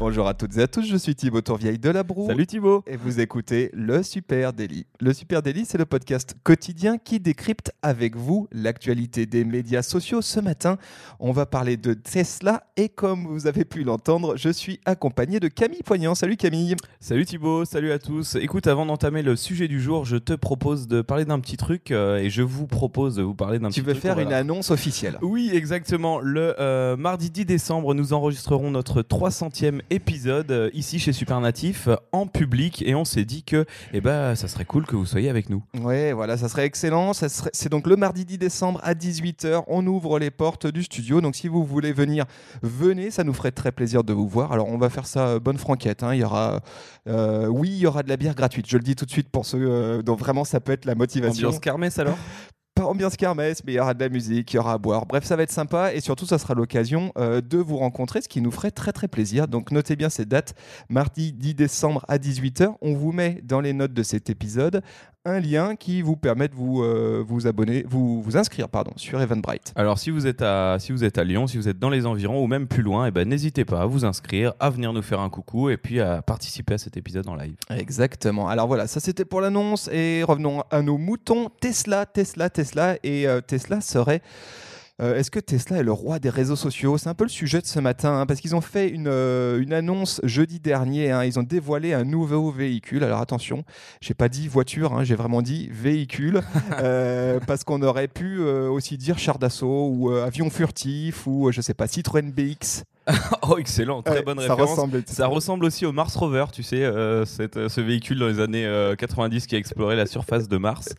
Bonjour 0.00 0.28
à 0.28 0.34
toutes 0.34 0.56
et 0.56 0.62
à 0.62 0.68
tous, 0.68 0.86
je 0.86 0.96
suis 0.96 1.16
Thibaut 1.16 1.40
Tourvieille 1.40 1.76
de 1.80 1.90
La 1.90 2.04
Broue. 2.04 2.28
Salut 2.28 2.46
Thibaut 2.46 2.84
Et 2.86 2.96
vous 2.96 3.18
écoutez 3.18 3.68
Le 3.72 4.04
Super 4.04 4.52
Daily. 4.52 4.86
Le 5.00 5.12
Super 5.12 5.42
Daily, 5.42 5.64
c'est 5.64 5.76
le 5.76 5.86
podcast 5.86 6.36
quotidien 6.44 6.98
qui 6.98 7.18
décrypte 7.18 7.72
avec 7.82 8.14
vous 8.14 8.46
l'actualité 8.52 9.26
des 9.26 9.44
médias 9.44 9.82
sociaux. 9.82 10.22
Ce 10.22 10.38
matin, 10.38 10.78
on 11.18 11.32
va 11.32 11.46
parler 11.46 11.76
de 11.76 11.94
Tesla 11.94 12.62
et 12.76 12.88
comme 12.88 13.26
vous 13.26 13.48
avez 13.48 13.64
pu 13.64 13.82
l'entendre, 13.82 14.36
je 14.36 14.50
suis 14.50 14.78
accompagné 14.84 15.40
de 15.40 15.48
Camille 15.48 15.82
Poignant. 15.82 16.14
Salut 16.14 16.36
Camille 16.36 16.76
Salut 17.00 17.24
Thibaut, 17.26 17.64
salut 17.64 17.90
à 17.90 17.98
tous. 17.98 18.36
Écoute, 18.36 18.68
avant 18.68 18.86
d'entamer 18.86 19.22
le 19.22 19.34
sujet 19.34 19.66
du 19.66 19.80
jour, 19.80 20.04
je 20.04 20.16
te 20.16 20.32
propose 20.32 20.86
de 20.86 21.02
parler 21.02 21.24
d'un 21.24 21.40
petit 21.40 21.56
truc 21.56 21.90
euh, 21.90 22.18
et 22.18 22.30
je 22.30 22.42
vous 22.42 22.68
propose 22.68 23.16
de 23.16 23.24
vous 23.24 23.34
parler 23.34 23.58
d'un 23.58 23.70
petit 23.70 23.80
Tu 23.80 23.86
veux 23.86 23.94
truc. 23.94 24.02
faire 24.02 24.20
une 24.20 24.32
annonce 24.32 24.70
officielle 24.70 25.18
Oui, 25.22 25.50
exactement. 25.52 26.20
Le 26.20 26.54
euh, 26.60 26.96
mardi 26.96 27.30
10 27.30 27.46
décembre, 27.46 27.94
nous 27.94 28.12
enregistrerons 28.12 28.70
notre 28.70 29.02
300e 29.02 29.80
épisode 29.90 30.50
euh, 30.50 30.70
ici 30.72 30.98
chez 30.98 31.12
Supernatif 31.12 31.88
euh, 31.88 31.96
en 32.12 32.26
public 32.26 32.82
et 32.86 32.94
on 32.94 33.04
s'est 33.04 33.24
dit 33.24 33.42
que 33.42 33.64
eh 33.92 34.00
ben, 34.00 34.34
ça 34.34 34.48
serait 34.48 34.64
cool 34.64 34.86
que 34.86 34.96
vous 34.96 35.06
soyez 35.06 35.28
avec 35.30 35.50
nous. 35.50 35.62
Ouais, 35.80 36.12
voilà, 36.12 36.36
ça 36.36 36.48
serait 36.48 36.64
excellent. 36.64 37.12
Ça 37.12 37.28
serait- 37.28 37.50
C'est 37.52 37.68
donc 37.68 37.86
le 37.86 37.96
mardi 37.96 38.24
10 38.24 38.38
décembre 38.38 38.80
à 38.82 38.94
18h. 38.94 39.62
On 39.66 39.86
ouvre 39.86 40.18
les 40.18 40.30
portes 40.30 40.66
du 40.66 40.82
studio. 40.82 41.20
Donc 41.20 41.36
si 41.36 41.48
vous 41.48 41.64
voulez 41.64 41.92
venir, 41.92 42.24
venez. 42.62 43.10
Ça 43.10 43.24
nous 43.24 43.32
ferait 43.34 43.52
très 43.52 43.72
plaisir 43.72 44.04
de 44.04 44.12
vous 44.12 44.28
voir. 44.28 44.52
Alors 44.52 44.68
on 44.68 44.78
va 44.78 44.90
faire 44.90 45.06
ça 45.06 45.26
euh, 45.28 45.40
bonne 45.40 45.58
franquette. 45.58 46.02
hein. 46.02 46.14
Il 46.14 46.20
y 46.20 46.24
aura, 46.24 46.60
euh, 47.08 47.46
oui, 47.46 47.68
il 47.70 47.78
y 47.78 47.86
aura 47.86 48.02
de 48.02 48.08
la 48.08 48.16
bière 48.16 48.34
gratuite. 48.34 48.66
Je 48.68 48.76
le 48.76 48.82
dis 48.82 48.94
tout 48.96 49.04
de 49.06 49.10
suite 49.10 49.28
pour 49.28 49.46
ceux 49.46 49.58
euh, 49.60 50.02
dont 50.02 50.16
vraiment 50.16 50.44
ça 50.44 50.60
peut 50.60 50.72
être 50.72 50.84
la 50.84 50.94
motivation. 50.94 51.48
Ambiance 51.48 51.60
kermesse 51.60 51.98
alors? 51.98 52.16
Ambiance 52.88 53.16
kermesse, 53.16 53.62
mais 53.64 53.72
il 53.72 53.76
y 53.76 53.80
aura 53.80 53.94
de 53.94 54.00
la 54.00 54.08
musique, 54.08 54.52
il 54.52 54.56
y 54.56 54.58
aura 54.58 54.72
à 54.72 54.78
boire. 54.78 55.06
Bref, 55.06 55.24
ça 55.24 55.36
va 55.36 55.42
être 55.42 55.52
sympa 55.52 55.92
et 55.92 56.00
surtout, 56.00 56.26
ça 56.26 56.38
sera 56.38 56.54
l'occasion 56.54 57.12
euh, 57.18 57.40
de 57.40 57.58
vous 57.58 57.76
rencontrer, 57.76 58.20
ce 58.20 58.28
qui 58.28 58.40
nous 58.40 58.50
ferait 58.50 58.70
très 58.70 58.92
très 58.92 59.08
plaisir. 59.08 59.48
Donc 59.48 59.70
notez 59.70 59.96
bien 59.96 60.08
cette 60.08 60.28
date, 60.28 60.54
mardi 60.88 61.32
10 61.32 61.54
décembre 61.54 62.04
à 62.08 62.18
18h. 62.18 62.74
On 62.80 62.94
vous 62.94 63.12
met 63.12 63.40
dans 63.44 63.60
les 63.60 63.72
notes 63.72 63.92
de 63.92 64.02
cet 64.02 64.30
épisode 64.30 64.82
un 65.28 65.40
lien 65.40 65.76
qui 65.76 66.02
vous 66.02 66.16
permet 66.16 66.48
de 66.48 66.54
vous, 66.54 66.82
euh, 66.82 67.24
vous 67.26 67.46
abonner, 67.46 67.84
vous, 67.88 68.22
vous 68.22 68.36
inscrire 68.36 68.68
pardon, 68.68 68.92
sur 68.96 69.20
Eventbrite. 69.20 69.72
Alors 69.76 69.98
si 69.98 70.10
vous 70.10 70.26
êtes 70.26 70.42
à 70.42 70.78
si 70.78 70.92
vous 70.92 71.04
êtes 71.04 71.18
à 71.18 71.24
Lyon, 71.24 71.46
si 71.46 71.56
vous 71.56 71.68
êtes 71.68 71.78
dans 71.78 71.90
les 71.90 72.06
environs 72.06 72.42
ou 72.42 72.46
même 72.46 72.66
plus 72.66 72.82
loin, 72.82 73.06
eh 73.06 73.10
ben 73.10 73.28
n'hésitez 73.28 73.64
pas 73.64 73.82
à 73.82 73.86
vous 73.86 74.04
inscrire, 74.04 74.54
à 74.60 74.70
venir 74.70 74.92
nous 74.92 75.02
faire 75.02 75.20
un 75.20 75.30
coucou 75.30 75.70
et 75.70 75.76
puis 75.76 76.00
à 76.00 76.22
participer 76.22 76.74
à 76.74 76.78
cet 76.78 76.96
épisode 76.96 77.28
en 77.28 77.34
live. 77.34 77.54
Exactement. 77.70 78.48
Alors 78.48 78.66
voilà, 78.66 78.86
ça 78.86 79.00
c'était 79.00 79.24
pour 79.24 79.40
l'annonce 79.40 79.88
et 79.92 80.22
revenons 80.22 80.62
à 80.70 80.82
nos 80.82 80.98
moutons. 80.98 81.50
Tesla, 81.60 82.06
Tesla, 82.06 82.50
Tesla 82.50 82.96
et 83.02 83.26
euh, 83.26 83.40
Tesla 83.40 83.80
serait 83.80 84.22
euh, 85.00 85.16
Est-ce 85.16 85.30
que 85.30 85.40
Tesla 85.40 85.78
est 85.78 85.82
le 85.82 85.92
roi 85.92 86.18
des 86.18 86.30
réseaux 86.30 86.56
sociaux? 86.56 86.98
C'est 86.98 87.08
un 87.08 87.14
peu 87.14 87.24
le 87.24 87.30
sujet 87.30 87.60
de 87.60 87.66
ce 87.66 87.78
matin, 87.80 88.20
hein, 88.20 88.26
parce 88.26 88.40
qu'ils 88.40 88.56
ont 88.56 88.60
fait 88.60 88.88
une, 88.88 89.08
euh, 89.08 89.60
une 89.60 89.72
annonce 89.72 90.20
jeudi 90.24 90.60
dernier. 90.60 91.10
hein, 91.10 91.24
ils 91.24 91.38
ont 91.38 91.42
dévoilé 91.42 91.92
un 91.94 92.04
nouveau 92.04 92.50
véhicule. 92.50 93.04
Alors 93.04 93.20
attention, 93.20 93.64
j'ai 94.00 94.14
pas 94.14 94.28
dit 94.28 94.48
voiture, 94.48 94.92
hein, 94.92 95.04
j'ai 95.04 95.14
vraiment 95.14 95.42
dit 95.42 95.68
véhicule, 95.72 96.42
euh, 96.80 97.40
parce 97.46 97.64
qu'on 97.64 97.82
aurait 97.82 98.08
pu 98.08 98.40
aussi 98.40 98.96
dire 98.98 99.18
char 99.18 99.38
d'assaut 99.38 99.88
ou 99.92 100.10
avion 100.10 100.50
furtif 100.50 101.26
ou 101.26 101.50
je 101.52 101.60
sais 101.60 101.74
pas 101.74 101.86
Citroën 101.86 102.30
BX. 102.32 102.84
Oh 103.50 103.56
excellent, 103.58 104.02
très 104.02 104.16
Ouais, 104.18 104.22
bonne 104.22 104.36
ça 104.38 104.42
référence. 104.54 104.70
ressemble. 104.70 105.02
Ça 105.06 105.26
ressemble 105.26 105.64
aussi 105.64 105.86
au 105.86 105.92
Mars 105.92 106.14
Rover, 106.16 106.44
tu 106.52 106.62
sais, 106.62 106.82
euh, 106.84 107.24
cette- 107.24 107.56
euh, 107.56 107.68
ce 107.68 107.80
véhicule 107.80 108.18
dans 108.18 108.26
les 108.28 108.40
années 108.40 108.66
euh, 108.66 108.94
90 108.94 109.46
qui 109.46 109.54
a 109.54 109.58
exploré 109.58 109.96
la 109.96 110.06
surface 110.06 110.48
de 110.48 110.56
Mars. 110.58 110.90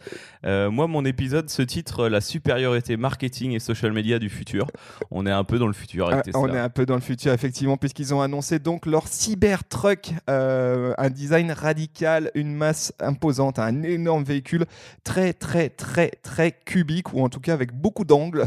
Euh, 0.45 0.71
moi, 0.71 0.87
mon 0.87 1.05
épisode 1.05 1.49
se 1.49 1.61
titre 1.61 2.01
euh, 2.05 2.09
La 2.09 2.21
supériorité 2.21 2.97
marketing 2.97 3.51
et 3.51 3.59
social 3.59 3.91
media 3.91 4.17
du 4.19 4.29
futur. 4.29 4.65
On 5.11 5.25
est 5.27 5.31
un 5.31 5.43
peu 5.43 5.59
dans 5.59 5.67
le 5.67 5.73
futur 5.73 6.07
avec 6.07 6.19
Ah, 6.19 6.23
Tesla. 6.23 6.39
on 6.39 6.47
est 6.53 6.57
un 6.59 6.69
peu 6.69 6.85
dans 6.85 6.95
le 6.95 7.01
futur, 7.01 7.31
effectivement, 7.33 7.77
puisqu'ils 7.77 8.13
ont 8.13 8.21
annoncé 8.21 8.57
donc 8.59 8.85
leur 8.85 9.07
Cybertruck, 9.07 10.11
euh, 10.29 10.93
un 10.97 11.09
design 11.09 11.51
radical, 11.51 12.31
une 12.35 12.55
masse 12.55 12.93
imposante, 12.99 13.59
un 13.59 13.83
énorme 13.83 14.23
véhicule 14.23 14.65
très, 15.03 15.33
très, 15.33 15.69
très, 15.69 16.11
très 16.23 16.51
cubique, 16.51 17.13
ou 17.13 17.21
en 17.23 17.29
tout 17.29 17.39
cas 17.39 17.53
avec 17.53 17.73
beaucoup 17.73 18.05
d'angles. 18.05 18.45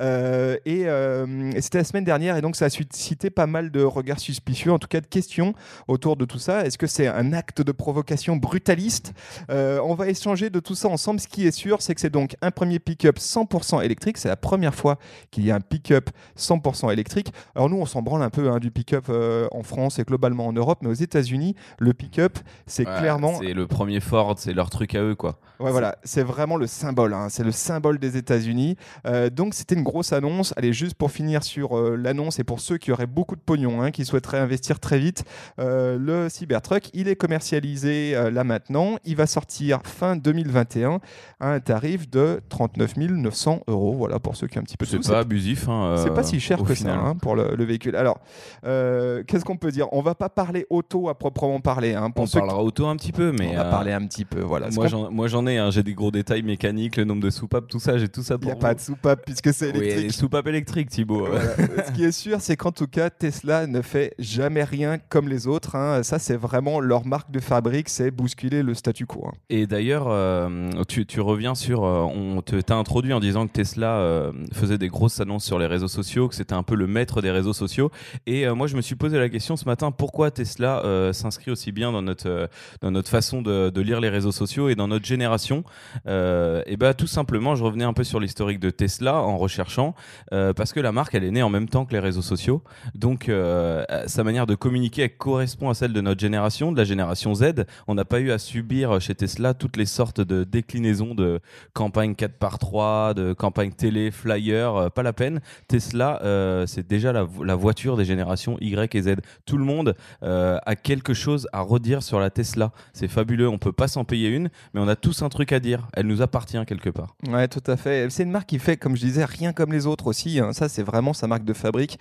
Euh, 0.00 0.56
et 0.66 0.84
euh, 0.86 1.50
et 1.54 1.60
c'était 1.60 1.78
la 1.78 1.84
semaine 1.84 2.04
dernière, 2.04 2.36
et 2.36 2.40
donc 2.42 2.56
ça 2.56 2.64
a 2.66 2.70
suscité 3.04 3.28
pas 3.30 3.46
mal 3.46 3.70
de 3.70 3.82
regards 3.82 4.18
suspicieux, 4.18 4.72
en 4.72 4.78
tout 4.78 4.88
cas 4.88 5.00
de 5.02 5.06
questions 5.06 5.52
autour 5.88 6.16
de 6.16 6.24
tout 6.24 6.38
ça. 6.38 6.64
Est-ce 6.64 6.78
que 6.78 6.86
c'est 6.86 7.06
un 7.06 7.32
acte 7.34 7.60
de 7.60 7.70
provocation 7.72 8.36
brutaliste? 8.36 9.12
Euh, 9.50 9.78
On 9.84 9.94
va 9.94 10.08
échanger 10.08 10.48
de 10.48 10.58
tout 10.58 10.74
ça 10.74 10.88
ensemble. 10.88 11.20
Ce 11.20 11.28
qui 11.28 11.46
est 11.46 11.50
sûr, 11.52 11.82
c'est 11.82 11.94
que 11.94 12.00
c'est 12.00 12.08
donc 12.10 12.34
un 12.40 12.50
premier 12.50 12.78
pick-up 12.78 13.18
100% 13.18 13.82
électrique. 13.84 14.16
C'est 14.16 14.28
la 14.28 14.36
première 14.36 14.74
fois 14.74 14.98
qu'il 15.30 15.44
y 15.44 15.50
a 15.50 15.56
un 15.56 15.60
pick-up 15.60 16.08
100% 16.38 16.90
électrique. 16.92 17.32
Alors 17.54 17.68
nous, 17.68 17.76
on 17.76 17.84
s'en 17.86 18.00
branle 18.00 18.22
un 18.22 18.30
peu 18.30 18.50
hein, 18.50 18.58
du 18.58 18.70
pick-up 18.70 19.06
euh, 19.10 19.46
en 19.52 19.62
France 19.62 19.98
et 19.98 20.04
globalement 20.04 20.46
en 20.46 20.52
Europe, 20.54 20.78
mais 20.82 20.88
aux 20.88 20.92
États-Unis, 20.94 21.54
le 21.78 21.92
pick-up, 21.92 22.38
c'est 22.66 22.86
Ouais, 22.88 22.98
clairement, 22.98 23.38
C'est 23.40 23.52
le 23.54 23.66
premier 23.66 24.00
Ford, 24.00 24.34
c'est 24.38 24.52
leur 24.54 24.70
truc 24.70 24.94
à 24.94 25.02
eux, 25.02 25.14
quoi. 25.14 25.38
ouais, 25.60 25.70
voilà, 25.70 25.96
c'est 26.04 26.22
vraiment 26.22 26.56
le 26.56 26.66
symbole. 26.66 27.12
hein, 27.14 27.28
c'est 27.28 27.44
le 27.44 27.52
symbole 27.52 27.98
des 27.98 28.16
États-Unis. 28.16 28.76
Euh, 29.06 29.28
donc 29.30 29.54
c'était 29.54 29.74
une 29.74 29.82
grosse 29.82 30.12
annonce. 30.12 30.52
Allez, 30.56 30.72
juste 30.72 30.94
pour 30.94 31.10
finir 31.10 31.42
sur 31.44 31.76
l'annonce 31.96 32.38
et 32.38 32.44
pour 32.44 32.60
ceux 32.60 32.78
qui 32.78 32.92
auraient 32.94 33.06
beaucoup 33.06 33.36
de 33.36 33.40
pognon, 33.40 33.82
hein, 33.82 33.90
qui 33.90 34.04
souhaiteraient 34.06 34.38
investir 34.38 34.80
très 34.80 34.98
vite, 34.98 35.24
euh, 35.58 35.98
le 35.98 36.28
Cybertruck, 36.30 36.88
il 36.94 37.08
est 37.08 37.16
commercialisé 37.16 38.16
euh, 38.16 38.30
là 38.30 38.42
maintenant. 38.44 38.96
Il 39.04 39.16
va 39.16 39.26
sortir 39.26 39.80
fin 39.84 40.16
2021 40.16 41.00
à 41.40 41.50
un 41.52 41.60
tarif 41.60 42.08
de 42.08 42.40
39 42.48 42.96
900 42.96 43.60
euros. 43.68 43.92
Voilà 43.94 44.18
pour 44.18 44.36
ceux 44.36 44.46
qui 44.46 44.58
ont 44.58 44.62
un 44.62 44.64
petit 44.64 44.76
peu 44.76 44.86
de 44.86 44.90
C'est 45.02 45.10
pas 45.12 45.18
abusif. 45.20 45.68
Hein, 45.68 45.96
C'est 45.98 46.10
euh, 46.10 46.14
pas 46.14 46.22
si 46.22 46.40
cher 46.40 46.60
au 46.60 46.64
que 46.64 46.74
final. 46.74 46.94
ça 46.98 47.00
hein, 47.06 47.14
pour 47.16 47.36
le, 47.36 47.54
le 47.54 47.64
véhicule. 47.64 47.96
Alors, 47.96 48.18
euh, 48.64 49.22
qu'est-ce 49.26 49.44
qu'on 49.44 49.56
peut 49.56 49.70
dire? 49.70 49.88
On 49.92 50.00
va 50.02 50.14
pas 50.14 50.28
parler 50.28 50.66
auto 50.70 51.08
à 51.08 51.18
proprement 51.18 51.60
parler. 51.60 51.94
pour 52.14 52.24
On 52.24 52.26
qui- 52.26 52.36
parlera 52.38 52.62
auto 52.62 52.86
un 52.86 52.96
petit 52.96 53.12
peu, 53.12 53.32
mais. 53.32 53.50
on 53.50 53.54
va 53.56 53.66
euh, 53.66 53.70
parler 53.70 53.92
un 53.92 54.06
petit 54.06 54.24
peu. 54.24 54.40
Voilà. 54.40 54.68
Moi 54.70 55.28
j'en, 55.28 55.46
ai, 55.46 55.68
j'ai 55.70 55.82
des 55.82 55.94
gros 55.94 56.10
détails 56.10 56.42
mécaniques, 56.42 56.96
le 56.96 57.04
nombre 57.04 57.22
de 57.22 57.30
soupapes, 57.30 57.68
tout 57.68 57.80
ça, 57.80 57.98
j'ai 57.98 58.08
tout 58.08 58.22
ça 58.22 58.34
il 58.34 58.38
pour 58.38 58.46
n'y 58.46 58.52
a 58.52 58.54
vous. 58.54 58.60
pas 58.60 58.74
de 58.74 58.80
soupape 58.80 59.22
puisque 59.24 59.52
c'est 59.52 59.72
Oui, 59.72 59.78
électrique. 59.78 60.04
les 60.04 60.12
soupapes 60.12 60.46
électriques, 60.46 60.90
Thibaut. 60.90 61.26
Voilà. 61.26 61.86
Ce 61.86 61.92
qui 61.92 62.04
est 62.04 62.12
sûr, 62.12 62.40
c'est 62.40 62.56
qu'en 62.56 62.72
tout 62.84 62.90
cas, 62.90 63.08
Tesla 63.08 63.66
ne 63.66 63.80
fait 63.80 64.14
jamais 64.18 64.62
rien 64.62 64.98
comme 64.98 65.26
les 65.26 65.46
autres. 65.46 65.74
hein. 65.74 66.02
Ça, 66.02 66.18
c'est 66.18 66.36
vraiment 66.36 66.80
leur 66.80 67.06
marque 67.06 67.30
de 67.30 67.40
fabrique, 67.40 67.88
c'est 67.88 68.10
bousculer 68.10 68.62
le 68.62 68.74
statu 68.74 69.06
quo. 69.06 69.26
hein. 69.26 69.32
Et 69.48 69.66
d'ailleurs, 69.66 70.06
euh, 70.08 70.70
tu, 70.86 71.20
reviens 71.20 71.54
sur. 71.54 71.84
euh, 71.84 72.02
on 72.02 72.42
t'a 72.42 72.76
introduit 72.76 73.14
en 73.14 73.20
disant 73.20 73.46
que 73.46 73.52
Tesla 73.52 73.96
euh, 73.96 74.32
faisait 74.52 74.76
des 74.76 74.88
grosses 74.88 75.18
annonces 75.20 75.46
sur 75.46 75.58
les 75.58 75.66
réseaux 75.66 75.88
sociaux, 75.88 76.28
que 76.28 76.34
c'était 76.34 76.54
un 76.54 76.62
peu 76.62 76.74
le 76.74 76.86
maître 76.86 77.22
des 77.22 77.30
réseaux 77.30 77.54
sociaux. 77.54 77.90
Et 78.26 78.46
moi, 78.48 78.66
je 78.66 78.76
me 78.76 78.82
suis 78.82 78.96
posé 78.96 79.18
la 79.18 79.30
question 79.30 79.56
ce 79.56 79.64
matin 79.64 79.90
pourquoi 79.90 80.30
Tesla 80.30 80.82
s'inscrit 81.12 81.50
aussi 81.50 81.72
bien 81.72 81.90
dans 81.90 82.02
notre, 82.02 82.50
dans 82.82 82.90
notre 82.90 83.08
façon 83.08 83.40
de, 83.40 83.80
lire 83.80 84.00
les 84.00 84.10
réseaux 84.10 84.32
sociaux 84.32 84.68
et 84.68 84.74
dans 84.74 84.88
notre 84.88 85.06
génération? 85.06 85.64
Et 86.06 86.76
bien, 86.76 86.92
tout 86.92 87.06
simplement, 87.06 87.54
je 87.54 87.64
revenais 87.64 87.84
un 87.84 87.92
peu 87.94 88.04
sur 88.04 88.20
l'historique 88.20 88.60
de 88.60 88.70
Tesla 88.70 89.22
en 89.22 89.38
recherchant, 89.38 89.94
parce 90.30 90.72
que 90.72 90.80
la 90.80 90.92
marque, 90.92 91.14
elle 91.14 91.24
est 91.24 91.30
née 91.30 91.42
en 91.42 91.50
même 91.50 91.68
temps 91.68 91.86
que 91.86 91.92
les 91.92 92.00
réseaux 92.00 92.22
sociaux. 92.22 92.62
Donc, 92.94 93.28
euh, 93.28 93.84
sa 94.06 94.24
manière 94.24 94.46
de 94.46 94.54
communiquer 94.54 95.08
correspond 95.08 95.70
à 95.70 95.74
celle 95.74 95.92
de 95.92 96.00
notre 96.00 96.20
génération, 96.20 96.72
de 96.72 96.76
la 96.76 96.84
génération 96.84 97.34
Z. 97.34 97.64
On 97.88 97.94
n'a 97.94 98.04
pas 98.04 98.20
eu 98.20 98.30
à 98.30 98.38
subir 98.38 99.00
chez 99.00 99.14
Tesla 99.14 99.54
toutes 99.54 99.76
les 99.76 99.86
sortes 99.86 100.20
de 100.20 100.44
déclinaisons 100.44 101.14
de 101.14 101.40
campagne 101.72 102.14
4 102.14 102.32
par 102.38 102.58
3 102.58 103.14
de 103.14 103.32
campagne 103.32 103.72
télé, 103.72 104.10
flyer, 104.10 104.74
euh, 104.76 104.88
pas 104.88 105.02
la 105.02 105.12
peine. 105.12 105.40
Tesla, 105.68 106.20
euh, 106.22 106.66
c'est 106.66 106.86
déjà 106.86 107.12
la, 107.12 107.22
vo- 107.24 107.44
la 107.44 107.54
voiture 107.54 107.96
des 107.96 108.04
générations 108.04 108.56
Y 108.60 108.94
et 108.96 109.02
Z. 109.02 109.14
Tout 109.46 109.56
le 109.58 109.64
monde 109.64 109.94
a 110.22 110.76
quelque 110.76 111.14
chose 111.14 111.46
à 111.52 111.60
redire 111.60 112.02
sur 112.02 112.20
la 112.20 112.30
Tesla. 112.30 112.72
C'est 112.92 113.08
fabuleux, 113.08 113.48
on 113.48 113.58
peut 113.58 113.72
pas 113.72 113.88
s'en 113.88 114.04
payer 114.04 114.28
une, 114.28 114.48
mais 114.72 114.80
on 114.80 114.88
a 114.88 114.96
tous 114.96 115.22
un 115.22 115.28
truc 115.28 115.52
à 115.52 115.60
dire. 115.60 115.86
Elle 115.94 116.06
nous 116.06 116.22
appartient 116.22 116.58
quelque 116.66 116.90
part. 116.90 117.14
Ouais, 117.28 117.48
tout 117.48 117.62
à 117.66 117.76
fait. 117.76 118.08
C'est 118.10 118.22
une 118.22 118.30
marque 118.30 118.48
qui 118.48 118.58
fait, 118.58 118.76
comme 118.76 118.96
je 118.96 119.02
disais, 119.02 119.24
rien 119.24 119.52
comme 119.52 119.72
les 119.72 119.86
autres 119.86 120.06
aussi. 120.06 120.40
hein. 120.40 120.52
Ça, 120.52 120.68
c'est 120.68 120.82
vraiment 120.82 121.12
sa 121.12 121.26
marque 121.26 121.44
de 121.44 121.52
fabrique. 121.52 121.98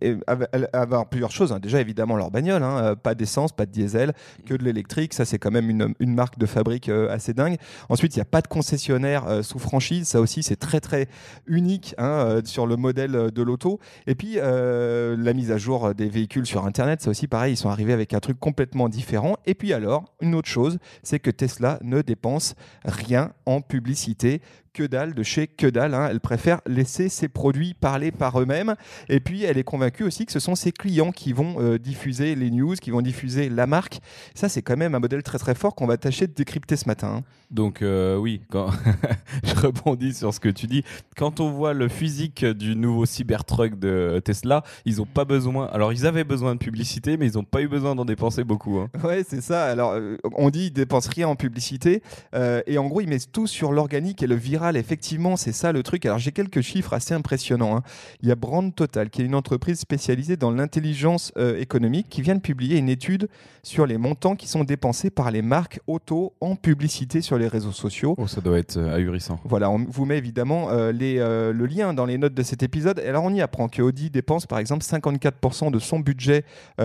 Elle- 0.00 0.68
avoir 0.72 1.08
plusieurs 1.08 1.30
choses. 1.30 1.52
hein. 1.52 1.58
Déjà, 1.60 1.80
évidemment, 1.80 2.16
leur 2.16 2.30
bagnole. 2.30 2.62
hein. 2.62 2.78
Euh, 2.82 2.94
Pas 2.96 3.14
d'essence, 3.14 3.52
pas 3.52 3.66
de 3.66 3.70
diesel, 3.70 4.12
que 4.46 4.54
de 4.54 4.64
l'électrique. 4.64 5.14
Ça, 5.14 5.24
c'est 5.24 5.38
quand 5.38 5.50
même 5.50 5.70
une, 5.70 6.14
marque 6.14 6.38
de 6.38 6.46
fabrique 6.46 6.88
euh, 6.88 7.10
assez 7.12 7.34
dingue. 7.34 7.56
Ensuite, 7.88 8.14
il 8.16 8.18
n'y 8.18 8.22
a 8.22 8.26
pas 8.26 8.40
de 8.40 8.48
concessionnaire 8.48 9.26
euh, 9.28 9.42
sous 9.42 9.58
franchise. 9.58 10.08
Ça 10.08 10.20
aussi, 10.20 10.42
c'est 10.42 10.56
très, 10.56 10.80
très 10.80 11.08
unique 11.46 11.94
hein, 11.98 12.06
euh, 12.06 12.40
sur 12.44 12.66
le 12.66 12.76
modèle 12.76 13.14
euh, 13.14 13.30
de 13.30 13.42
l'auto. 13.42 13.78
Et 14.06 14.14
puis, 14.14 14.34
euh, 14.36 15.16
la 15.18 15.32
mise 15.34 15.50
à 15.50 15.58
jour 15.58 15.94
des 15.94 16.08
véhicules 16.08 16.46
sur 16.46 16.64
Internet, 16.64 17.02
ça 17.02 17.10
aussi, 17.10 17.26
pareil, 17.28 17.54
ils 17.54 17.56
sont 17.56 17.68
arrivés 17.70 17.92
avec 17.92 18.14
un 18.14 18.20
truc 18.20 18.38
complètement 18.40 18.88
différent. 18.88 19.36
Et 19.46 19.54
puis 19.54 19.72
alors, 19.72 20.04
une 20.20 20.34
autre 20.34 20.48
chose, 20.48 20.78
c'est 21.02 21.18
que 21.18 21.30
Tesla 21.30 21.78
ne 21.82 22.02
dépense 22.02 22.54
rien 22.84 23.32
en 23.44 23.60
publicité. 23.60 24.40
Que 24.76 24.82
dalle 24.86 25.14
de 25.14 25.22
chez 25.22 25.46
que 25.46 25.66
dalle. 25.66 25.94
hein. 25.94 26.08
Elle 26.10 26.20
préfère 26.20 26.60
laisser 26.66 27.08
ses 27.08 27.28
produits 27.28 27.72
parler 27.72 28.12
par 28.12 28.38
eux-mêmes. 28.38 28.74
Et 29.08 29.20
puis, 29.20 29.42
elle 29.42 29.56
est 29.56 29.64
convaincue 29.64 30.02
aussi 30.04 30.26
que 30.26 30.32
ce 30.32 30.38
sont 30.38 30.54
ses 30.54 30.70
clients 30.70 31.12
qui 31.12 31.32
vont 31.32 31.56
euh, 31.60 31.78
diffuser 31.78 32.34
les 32.34 32.50
news, 32.50 32.74
qui 32.74 32.90
vont 32.90 33.00
diffuser 33.00 33.48
la 33.48 33.66
marque. 33.66 34.00
Ça, 34.34 34.50
c'est 34.50 34.60
quand 34.60 34.76
même 34.76 34.94
un 34.94 34.98
modèle 34.98 35.22
très 35.22 35.38
très 35.38 35.54
fort 35.54 35.74
qu'on 35.74 35.86
va 35.86 35.96
tâcher 35.96 36.26
de 36.26 36.34
décrypter 36.34 36.76
ce 36.76 36.86
matin. 36.86 37.08
hein. 37.20 37.24
Donc 37.52 37.80
euh, 37.80 38.16
oui, 38.18 38.42
quand 38.50 38.70
je 39.44 39.54
rebondis 39.54 40.12
sur 40.14 40.34
ce 40.34 40.40
que 40.40 40.48
tu 40.48 40.66
dis. 40.66 40.82
Quand 41.16 41.38
on 41.38 41.50
voit 41.52 41.74
le 41.74 41.86
physique 41.88 42.44
du 42.44 42.74
nouveau 42.74 43.06
Cybertruck 43.06 43.78
de 43.78 44.20
Tesla, 44.24 44.64
ils 44.84 45.00
ont 45.00 45.06
pas 45.06 45.24
besoin. 45.24 45.66
Alors 45.68 45.92
ils 45.92 46.06
avaient 46.06 46.24
besoin 46.24 46.54
de 46.54 46.58
publicité, 46.58 47.16
mais 47.16 47.28
ils 47.28 47.34
n'ont 47.36 47.44
pas 47.44 47.62
eu 47.62 47.68
besoin 47.68 47.94
d'en 47.94 48.04
dépenser 48.04 48.42
beaucoup. 48.42 48.78
hein. 48.80 48.90
Ouais, 49.04 49.22
c'est 49.26 49.40
ça. 49.40 49.64
Alors, 49.66 49.92
euh, 49.92 50.16
on 50.34 50.50
dit 50.50 50.66
ils 50.66 50.70
dépensent 50.72 51.08
rien 51.14 51.28
en 51.28 51.36
publicité. 51.36 52.02
euh, 52.34 52.62
et 52.66 52.78
en 52.78 52.88
gros, 52.88 53.00
ils 53.00 53.08
mettent 53.08 53.30
tout 53.30 53.46
sur 53.46 53.70
l'organique 53.70 54.24
et 54.24 54.26
le 54.26 54.34
viral. 54.34 54.65
Effectivement, 54.74 55.36
c'est 55.36 55.52
ça 55.52 55.70
le 55.70 55.82
truc. 55.82 56.04
Alors, 56.06 56.18
j'ai 56.18 56.32
quelques 56.32 56.62
chiffres 56.62 56.94
assez 56.94 57.14
impressionnants. 57.14 57.76
hein. 57.76 57.82
Il 58.22 58.28
y 58.28 58.32
a 58.32 58.34
Brand 58.34 58.74
Total, 58.74 59.10
qui 59.10 59.22
est 59.22 59.24
une 59.26 59.34
entreprise 59.34 59.78
spécialisée 59.78 60.36
dans 60.36 60.50
l'intelligence 60.50 61.30
euh, 61.36 61.60
économique, 61.60 62.08
qui 62.08 62.22
vient 62.22 62.34
de 62.34 62.40
publier 62.40 62.78
une 62.78 62.88
étude 62.88 63.28
sur 63.62 63.86
les 63.86 63.98
montants 63.98 64.34
qui 64.34 64.48
sont 64.48 64.64
dépensés 64.64 65.10
par 65.10 65.30
les 65.30 65.42
marques 65.42 65.80
auto 65.86 66.32
en 66.40 66.56
publicité 66.56 67.20
sur 67.20 67.36
les 67.38 67.46
réseaux 67.46 67.72
sociaux. 67.72 68.14
Oh, 68.18 68.26
ça 68.26 68.40
doit 68.40 68.58
être 68.58 68.78
euh, 68.78 68.96
ahurissant. 68.96 69.38
Voilà, 69.44 69.70
on 69.70 69.84
vous 69.88 70.06
met 70.06 70.16
évidemment 70.18 70.70
euh, 70.70 70.90
les, 70.90 71.16
le 71.18 71.66
lien 71.66 71.92
dans 71.92 72.06
les 72.06 72.16
notes 72.18 72.34
de 72.34 72.42
cet 72.42 72.62
épisode. 72.62 72.98
Et 73.04 73.08
alors, 73.08 73.22
on 73.24 73.32
y 73.34 73.42
apprend 73.42 73.68
que 73.68 73.82
Audi 73.82 74.10
dépense 74.10 74.46
par 74.46 74.58
exemple 74.58 74.82
54% 74.84 75.70
de 75.70 75.78
son 75.78 76.00
budget 76.00 76.44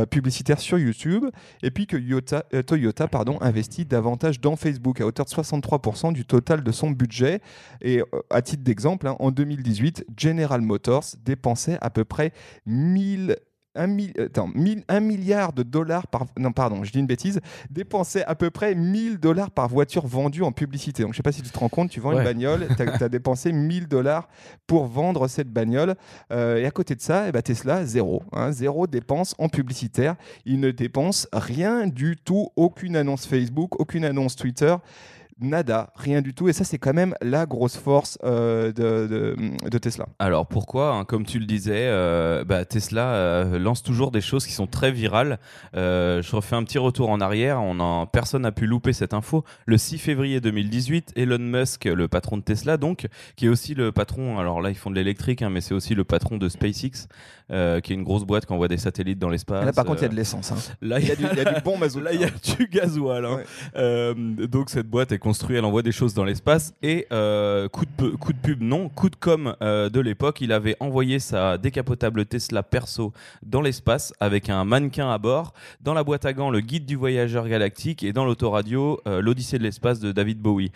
publicitaire 0.10 0.60
sur 0.60 0.78
YouTube, 0.78 1.26
et 1.64 1.72
puis 1.72 1.88
que 1.88 1.96
Toyota, 1.98 2.44
Toyota 2.66 3.08
pardon, 3.08 3.38
investit 3.42 3.86
davantage 3.86 4.42
dans 4.42 4.56
Facebook 4.56 5.00
à 5.02 5.06
hauteur 5.06 5.26
de 5.26 5.32
63% 5.32 6.14
du 6.14 6.26
total 6.26 6.64
de 6.64 6.72
son 6.72 6.92
budget. 6.92 7.42
Et 7.82 8.00
euh, 8.02 8.06
à 8.30 8.42
titre 8.42 8.64
d'exemple, 8.64 9.08
hein, 9.08 9.16
en 9.20 9.32
2018, 9.32 10.06
General 10.18 10.62
Motors 10.62 11.06
dépensait 11.24 11.78
à 11.82 11.90
peu 11.90 12.04
près 12.06 12.32
1000 12.66 13.36
un, 13.74 13.88
mi- 13.88 14.12
euh, 14.20 14.26
attends, 14.26 14.50
1000 14.54 14.84
un 14.90 15.00
milliard 15.00 15.54
de 15.54 15.64
dollars 15.64 16.08
par 16.08 16.26
non 16.38 16.52
pardon 16.52 16.84
je 16.84 16.92
dis 16.92 17.00
une 17.00 17.08
bêtise 17.08 17.40
dépensait 17.70 18.26
à 18.26 18.36
peu 18.36 18.50
près 18.50 18.76
1000 18.76 19.18
dollars 19.18 19.50
par 19.50 19.70
voiture 19.70 20.06
vendue 20.06 20.42
en 20.44 20.52
publicité. 20.52 21.04
Donc 21.04 21.14
je 21.14 21.18
sais 21.18 21.24
pas 21.24 21.32
si 21.32 21.42
tu 21.42 21.50
te 21.52 21.58
rends 21.58 21.70
compte 21.70 21.90
tu 21.90 22.02
vends 22.02 22.10
Ouais. 22.10 22.18
une 22.18 22.24
bagnole 22.26 22.68
tu 22.76 22.84
as, 22.84 23.08
dépensé 23.10 23.54
1000 23.54 23.88
dollars 23.88 24.28
pour 24.68 24.88
vendre 24.88 25.30
cette 25.30 25.48
bagnole. 25.48 25.96
Euh, 26.34 26.58
et 26.58 26.66
à 26.66 26.72
côté 26.72 26.96
de 26.96 27.02
ça 27.02 27.30
eh 27.30 27.32
ben, 27.32 27.42
Tesla 27.42 27.86
zéro 27.86 28.24
hein, 28.34 28.52
zéro 28.52 28.88
dépense 28.88 29.36
en 29.38 29.48
publicitaire. 29.48 30.16
Il 30.44 30.60
ne 30.60 30.72
dépense 30.72 31.30
rien 31.32 31.88
du 31.88 32.18
tout. 32.18 32.50
Aucune 32.58 32.98
annonce 32.98 33.26
Facebook 33.26 33.80
aucune 33.80 34.04
annonce 34.04 34.36
Twitter 34.36 34.76
nada 35.40 35.92
rien 35.96 36.22
du 36.22 36.34
tout 36.34 36.50
et 36.50 36.54
ça 36.54 36.64
c'est 36.64 36.78
quand 36.78 36.94
même 36.94 37.16
la 37.22 37.46
grosse 37.46 37.78
force 37.78 38.18
euh, 38.24 38.68
de, 38.72 39.08
de- 39.08 39.70
de 39.70 39.78
Tesla 39.78 40.06
Alors 40.20 40.46
pourquoi 40.48 40.94
hein, 40.96 41.06
Comme 41.06 41.26
tu 41.26 41.40
le 41.40 41.46
disais, 41.46 41.88
euh, 41.88 42.44
bah, 42.44 42.66
Tesla 42.66 43.14
euh, 43.14 43.60
lance 43.60 43.82
toujours 43.84 44.12
des 44.12 44.22
choses 44.22 44.46
qui 44.46 44.54
sont 44.54 44.68
très 44.68 44.92
virales. 44.92 45.40
Je 45.74 46.36
refais 46.36 46.56
un 46.56 46.64
petit 46.64 46.78
retour 46.78 47.10
en 47.10 47.22
arrière. 47.22 47.62
On 47.62 47.80
en, 47.80 48.06
personne 48.08 48.44
n'a 48.44 48.52
pu 48.52 48.66
louper 48.68 48.94
cette 48.94 49.14
info. 49.14 49.44
Le 49.66 49.78
6 49.78 49.98
février 49.98 50.42
2018, 50.42 51.14
Elon 51.16 51.38
Musk, 51.40 51.86
le 51.86 52.08
patron 52.08 52.38
de 52.38 52.44
Tesla, 52.44 52.78
donc, 52.78 53.08
qui 53.36 53.46
est 53.46 53.50
aussi 53.50 53.74
le 53.74 53.92
patron. 53.92 54.40
Alors 54.40 54.62
là, 54.62 54.70
ils 54.70 54.76
font 54.78 54.90
de 54.90 54.96
l'électrique, 54.96 55.42
hein, 55.42 55.50
mais 55.50 55.62
c'est 55.62 55.74
aussi 55.74 55.96
le 55.96 56.04
patron 56.04 56.38
de 56.38 56.50
SpaceX, 56.50 57.08
qui 57.50 57.56
est 57.56 57.90
une 57.96 58.04
grosse 58.04 58.24
boîte 58.24 58.46
qui 58.46 58.54
envoie 58.54 58.68
des 58.68 58.78
satellites 58.78 59.20
dans 59.20 59.30
l'espace. 59.30 59.66
là 59.66 59.74
par 59.74 59.84
contre 59.86 60.00
il 60.00 60.04
y 60.04 60.06
a 60.06 60.10
de 60.10 60.16
l'essence 60.16 60.52
hein. 60.54 60.56
là, 60.82 61.00
il 61.00 61.08
y, 61.08 61.12
a 61.12 61.16
du- 61.16 61.26
il 61.32 61.38
y 61.38 61.42
a 61.42 61.54
du 61.54 61.62
bon 61.62 61.78
mazout 61.78 62.00
Là, 62.04 62.14
il 62.14 62.22
y 62.22 62.24
a 62.24 62.30
du 62.30 62.68
gasoil. 62.68 63.26
Ouais. 63.26 64.46
Donc, 64.48 64.70
cette 64.70 64.88
boîte 64.88 65.12
est 65.12 65.20
construite, 65.32 65.58
elle 65.58 65.66
envoie 65.66 65.82
des 65.82 65.94
choses 65.94 66.14
dans 66.14 66.26
l'espace. 66.26 66.74
Et 66.82 67.08
euh, 67.14 67.70
coup, 67.70 67.86
de, 67.86 67.92
pu- 67.92 68.18
coup 68.18 68.34
de 68.34 68.38
pub, 68.38 68.62
non, 68.62 68.90
coup 68.90 69.10
de 69.10 69.16
com 69.16 69.56
euh, 69.62 69.90
de 69.90 70.00
l'époque, 70.02 70.42
il 70.42 70.52
avait 70.52 70.76
envoyé 70.82 71.20
sa 71.20 71.58
décapotable 71.58 72.26
Tesla 72.26 72.64
perso 72.64 73.14
dans 73.44 73.62
l'espace 73.62 74.14
avec 74.20 74.50
un 74.50 74.66
mannequin 74.66 75.10
à 75.10 75.18
bord. 75.18 75.54
Dans 75.80 75.94
la 75.94 76.04
boîte 76.04 76.26
à 76.26 76.34
gants, 76.34 76.50
le 76.50 76.60
guide 76.60 76.86
du 76.86 76.98
voyageur 76.98 77.48
galactique. 77.48 78.04
Et 78.04 78.12
dans 78.12 78.26
l'autoradio, 78.26 79.00
euh, 79.08 79.22
l'Odyssée 79.22 79.58
de 79.58 79.64
l'espace 79.64 80.02
de 80.02 80.12
David 80.12 80.40
Bowie. 80.40 80.72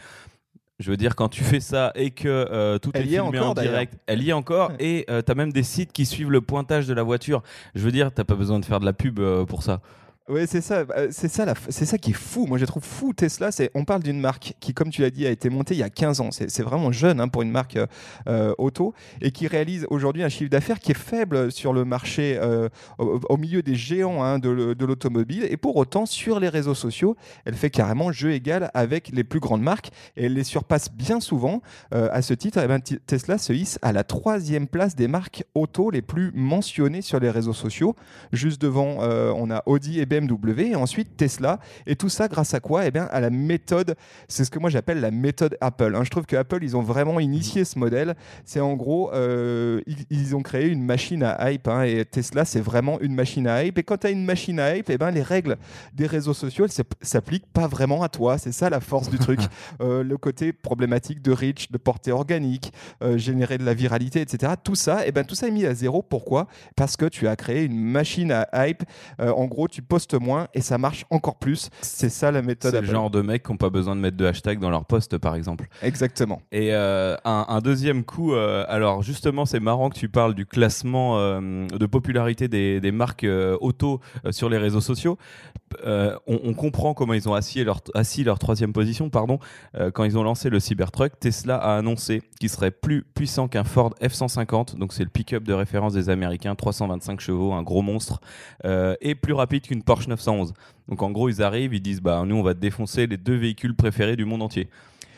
Je 0.80 0.90
veux 0.92 0.98
dire, 0.98 1.16
quand 1.16 1.30
tu 1.30 1.44
fais 1.44 1.60
ça 1.62 1.92
et 1.96 2.12
que 2.12 2.28
euh, 2.28 2.78
tout 2.80 2.92
Elle 2.94 3.04
est 3.04 3.06
est 3.06 3.22
filmé 3.22 3.40
encore, 3.40 3.50
en 3.52 3.54
direct, 3.54 3.94
elle 4.08 4.24
y 4.24 4.30
est 4.30 4.34
encore. 4.34 4.72
Et 4.80 5.06
tu 5.08 5.32
as 5.32 5.36
même 5.36 5.52
des 5.54 5.64
sites 5.64 5.92
qui 5.92 6.06
suivent 6.06 6.32
le 6.32 6.42
pointage 6.42 6.86
de 6.88 6.94
la 6.94 7.04
voiture. 7.04 7.44
Je 7.76 7.82
veux 7.82 7.92
dire, 7.92 8.12
t'as 8.14 8.24
pas 8.26 8.36
besoin 8.36 8.60
de 8.60 8.66
faire 8.66 8.80
de 8.80 8.86
la 8.86 8.94
pub 8.94 9.20
euh, 9.20 9.46
pour 9.46 9.64
ça. 9.64 9.80
Oui, 10.28 10.42
c'est 10.48 10.62
ça, 10.62 10.86
euh, 10.98 11.10
c'est 11.12 11.28
ça, 11.28 11.98
qui 12.00 12.10
est 12.10 12.14
fou. 12.14 12.48
Moi, 12.48 12.58
je 12.58 12.66
trouve 12.66 12.84
fou 12.84 13.14
Tesla. 13.14 13.50
On 13.76 13.86
parle 13.86 14.02
d'une 14.02 14.20
marque 14.20 14.56
qui, 14.60 14.74
comme 14.74 14.90
tu 14.90 15.04
l'as 15.04 15.12
dit, 15.12 15.28
a 15.28 15.30
été 15.30 15.52
montée 15.52 15.76
il 15.76 15.78
y 15.80 15.84
a 15.84 15.90
15 15.92 16.20
ans. 16.20 16.30
C'est, 16.32 16.64
vraiment 16.64 16.92
jeune 16.92 17.20
hein, 17.22 17.28
pour 17.28 17.44
une 17.44 17.52
marque 17.52 17.76
euh, 17.76 17.86
euh, 18.28 18.56
auto 18.58 18.96
et 19.22 19.30
qui 19.30 19.46
réalise 19.46 19.86
aujourd'hui 19.92 20.24
un 20.24 20.30
chiffre 20.30 20.50
d'affaires 20.50 20.80
qui 20.80 20.94
est 20.94 20.98
faible 20.98 21.52
sur 21.52 21.74
le 21.74 21.86
marché 21.86 22.40
euh, 22.42 22.70
au, 22.98 23.38
milieu 23.38 23.62
des 23.62 23.76
géants 23.76 24.24
hein, 24.24 24.40
de, 24.40 24.50
le- 24.50 24.74
de 24.74 24.84
l'automobile. 24.84 25.46
Et 25.48 25.58
pour 25.58 25.76
autant, 25.76 26.08
sur 26.08 26.40
les 26.40 26.50
réseaux 26.50 26.74
sociaux, 26.74 27.16
elle 27.46 27.54
fait 27.54 27.70
carrément 27.70 28.12
jeu 28.12 28.32
égal 28.32 28.72
avec 28.74 29.10
les 29.14 29.24
plus 29.24 29.40
grandes 29.40 29.62
marques 29.62 29.92
et 30.18 30.26
elle 30.26 30.34
les 30.34 30.44
surpasse 30.44 30.92
bien 30.92 31.20
souvent. 31.20 31.62
À 31.92 32.24
ce 32.24 32.34
titre, 32.34 32.60
eh 32.64 32.68
ben, 32.68 32.80
Tesla 32.82 33.38
se 33.38 33.54
hisse 33.54 33.78
à 33.84 33.94
la 33.94 34.04
troisième 34.04 34.68
place 34.68 34.96
des 34.96 35.08
marques 35.08 35.44
auto 35.54 35.92
les 35.92 36.02
plus 36.02 36.32
mentionnées 36.34 37.04
sur 37.04 37.20
les 37.20 37.30
réseaux 37.30 37.54
sociaux. 37.54 37.96
Juste 38.32 38.60
devant, 38.60 38.98
on 39.02 39.52
a 39.52 39.62
Audi 39.68 40.00
et 40.00 40.06
BMW, 40.06 40.15
et 40.16 40.76
ensuite 40.76 41.18
Tesla. 41.18 41.60
Et 41.86 41.96
tout 41.96 42.10
ça 42.10 42.28
grâce 42.28 42.54
à 42.54 42.60
quoi? 42.60 42.86
Eh 42.86 42.92
bien, 42.92 43.06
à 43.12 43.20
la 43.20 43.30
méthode, 43.30 43.96
c'est 44.28 44.46
ce 44.46 44.52
que 44.52 44.60
moi 44.60 44.70
j'appelle 44.70 45.00
la 45.00 45.12
méthode 45.12 45.58
Apple. 45.62 45.96
hein. 45.96 46.04
Je 46.04 46.10
trouve 46.10 46.26
que 46.26 46.36
Apple, 46.36 46.60
ils 46.62 46.76
ont 46.78 46.82
vraiment 46.82 47.20
initié 47.20 47.66
ce 47.66 47.78
modèle. 47.80 48.16
C'est 48.46 48.60
en 48.60 48.74
gros, 48.74 49.12
euh, 49.14 49.82
ils, 49.88 50.06
ils 50.10 50.36
ont 50.36 50.42
créé 50.42 50.68
une 50.68 50.84
machine 50.84 51.24
à 51.24 51.52
hype, 51.52 51.68
hein, 51.68 51.84
et 51.84 52.06
Tesla, 52.06 52.46
c'est 52.46 52.60
vraiment 52.60 53.00
une 53.02 53.14
machine 53.16 53.48
à 53.48 53.64
hype. 53.64 53.78
Et 53.78 53.84
quand 53.84 53.98
tu 53.98 54.08
as 54.08 54.12
une 54.12 54.26
machine 54.26 54.60
à 54.60 54.76
hype, 54.76 54.90
eh 54.90 54.98
ben, 54.98 55.12
les 55.12 55.22
règles 55.22 55.58
des 55.94 56.08
réseaux 56.08 56.34
sociaux, 56.34 56.66
elles 56.66 56.84
s'appliquent 57.02 57.52
pas 57.52 57.68
vraiment 57.68 58.04
à 58.04 58.10
toi. 58.10 58.38
C'est 58.38 58.52
ça 58.52 58.70
la 58.70 58.80
force 58.80 59.10
du 59.10 59.18
truc. 59.18 59.40
Euh, 59.82 60.04
le 60.04 60.18
côté 60.18 60.54
problématique 60.54 61.22
de 61.22 61.32
reach, 61.32 61.72
de 61.72 61.78
portée 61.78 62.12
organique, 62.12 62.72
euh, 63.02 63.18
générer 63.18 63.58
de 63.58 63.64
la 63.66 63.74
viralité, 63.74 64.22
etc. 64.22 64.54
Tout 64.64 64.76
ça, 64.76 65.02
eh 65.06 65.12
ben, 65.12 65.24
tout 65.24 65.36
ça 65.36 65.48
est 65.48 65.52
mis 65.52 65.66
à 65.66 65.74
zéro. 65.74 66.02
Pourquoi? 66.02 66.48
Parce 66.76 66.96
que 66.96 67.06
tu 67.06 67.28
as 67.28 67.36
créé 67.36 67.64
une 67.64 67.78
machine 67.78 68.32
à 68.32 68.68
hype. 68.68 68.84
En 69.20 69.46
gros, 69.46 69.68
tu 69.68 69.82
postes 69.82 70.05
moins 70.14 70.48
et 70.54 70.62
ça 70.62 70.78
marche 70.78 71.06
encore 71.10 71.38
plus. 71.38 71.70
C'est 71.82 72.10
ça 72.10 72.32
la 72.32 72.42
méthode 72.42 72.72
C'est 72.72 72.82
le 72.82 72.88
genre 72.88 73.10
de 73.10 73.22
mecs 73.22 73.44
qui 73.44 73.52
n'ont 73.52 73.58
pas 73.58 73.70
besoin 73.70 73.96
de 73.96 74.02
mettre 74.02 74.18
de 74.18 74.26
hashtag 74.26 74.60
dans 74.60 74.70
leur 74.70 74.86
post, 74.86 75.18
par 75.18 75.36
exemple. 75.36 75.68
Exactement. 75.82 76.42
Et 76.52 76.74
euh, 76.74 77.16
un, 77.26 77.46
un 77.50 77.60
deuxième 77.60 78.04
coup, 78.04 78.34
euh, 78.34 78.66
alors 78.68 79.02
justement, 79.02 79.46
c'est 79.46 79.60
marrant 79.60 79.90
que 79.90 79.98
tu 79.98 80.10
parles 80.10 80.36
du 80.36 80.46
classement 80.46 81.18
euh, 81.18 81.68
de 81.68 81.86
popularité 81.86 82.48
des, 82.48 82.80
des 82.80 82.92
marques 82.92 83.26
auto 83.60 84.00
sur 84.32 84.50
les 84.50 84.58
réseaux 84.58 84.82
sociaux. 84.82 85.18
Euh, 85.86 86.18
on, 86.28 86.54
comprend 86.54 86.94
comment 86.94 87.14
ils 87.14 87.28
ont 87.28 87.34
assis 87.34 87.64
leur, 87.64 87.82
assis 87.94 88.24
leur 88.24 88.40
troisième 88.40 88.74
position, 88.74 89.10
pardon, 89.10 89.40
euh, 89.76 89.92
quand 89.92 90.04
ils 90.04 90.18
ont 90.18 90.24
lancé 90.24 90.50
le 90.50 90.60
Cybertruck. 90.60 91.20
Tesla 91.20 91.58
a 91.58 91.78
annoncé 91.78 92.22
qu'il 92.40 92.50
serait 92.50 92.72
plus 92.72 93.04
puissant 93.04 93.48
qu'un 93.48 93.64
Ford 93.64 93.94
F-150, 94.02 94.78
donc 94.78 94.94
c'est 94.94 95.04
le 95.04 95.10
pick-up 95.10 95.44
de 95.44 95.54
référence 95.54 95.94
des 95.94 96.10
Américains, 96.10 96.56
325 96.56 97.20
chevaux, 97.20 97.54
un 97.54 97.64
gros 97.64 97.82
monstre, 97.82 98.22
euh, 98.66 98.96
et 99.02 99.16
plus 99.16 99.34
rapide 99.34 99.64
qu'une 99.64 99.84
Porsche 99.84 100.08
911. 100.08 100.54
Donc 100.88 101.02
en 101.02 101.12
gros, 101.12 101.30
ils 101.30 101.42
arrivent, 101.42 101.74
ils 101.74 101.82
disent 101.82 102.02
bah 102.02 102.24
nous 102.26 102.36
on 102.36 102.44
va 102.44 102.54
défoncer 102.54 103.08
les 103.08 103.18
deux 103.18 103.36
véhicules 103.36 103.76
préférés 103.76 104.16
du 104.16 104.26
monde 104.26 104.44
entier. 104.44 104.70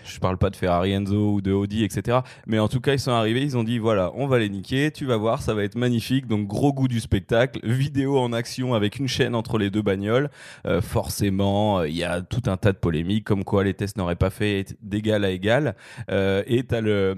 Je 0.07 0.19
parle 0.19 0.37
pas 0.37 0.49
de 0.49 0.55
Ferrari 0.55 0.91
Enzo 0.91 1.33
ou 1.33 1.41
de 1.41 1.51
Audi, 1.51 1.83
etc. 1.83 2.19
Mais 2.45 2.59
en 2.59 2.67
tout 2.67 2.81
cas, 2.81 2.93
ils 2.93 2.99
sont 2.99 3.11
arrivés, 3.11 3.41
ils 3.41 3.57
ont 3.57 3.63
dit 3.63 3.79
voilà, 3.79 4.11
on 4.15 4.27
va 4.27 4.39
les 4.39 4.49
niquer, 4.49 4.91
tu 4.91 5.05
vas 5.05 5.17
voir, 5.17 5.41
ça 5.41 5.53
va 5.53 5.63
être 5.63 5.75
magnifique. 5.75 6.27
Donc, 6.27 6.47
gros 6.47 6.73
goût 6.73 6.87
du 6.87 6.99
spectacle, 6.99 7.59
vidéo 7.63 8.17
en 8.17 8.33
action 8.33 8.73
avec 8.73 8.97
une 8.97 9.07
chaîne 9.07 9.35
entre 9.35 9.57
les 9.57 9.69
deux 9.69 9.81
bagnoles. 9.81 10.29
Euh, 10.65 10.81
forcément, 10.81 11.79
euh, 11.79 11.87
il 11.87 11.95
y 11.95 12.03
a 12.03 12.21
tout 12.21 12.43
un 12.47 12.57
tas 12.57 12.71
de 12.71 12.77
polémiques, 12.77 13.25
comme 13.25 13.43
quoi 13.43 13.63
les 13.63 13.73
tests 13.73 13.97
n'auraient 13.97 14.15
pas 14.15 14.29
fait 14.29 14.77
d'égal 14.81 15.25
à 15.25 15.31
égal. 15.31 15.75
Euh, 16.09 16.43
et 16.47 16.65
tu 16.65 16.75
as 16.75 16.81
le, 16.81 17.15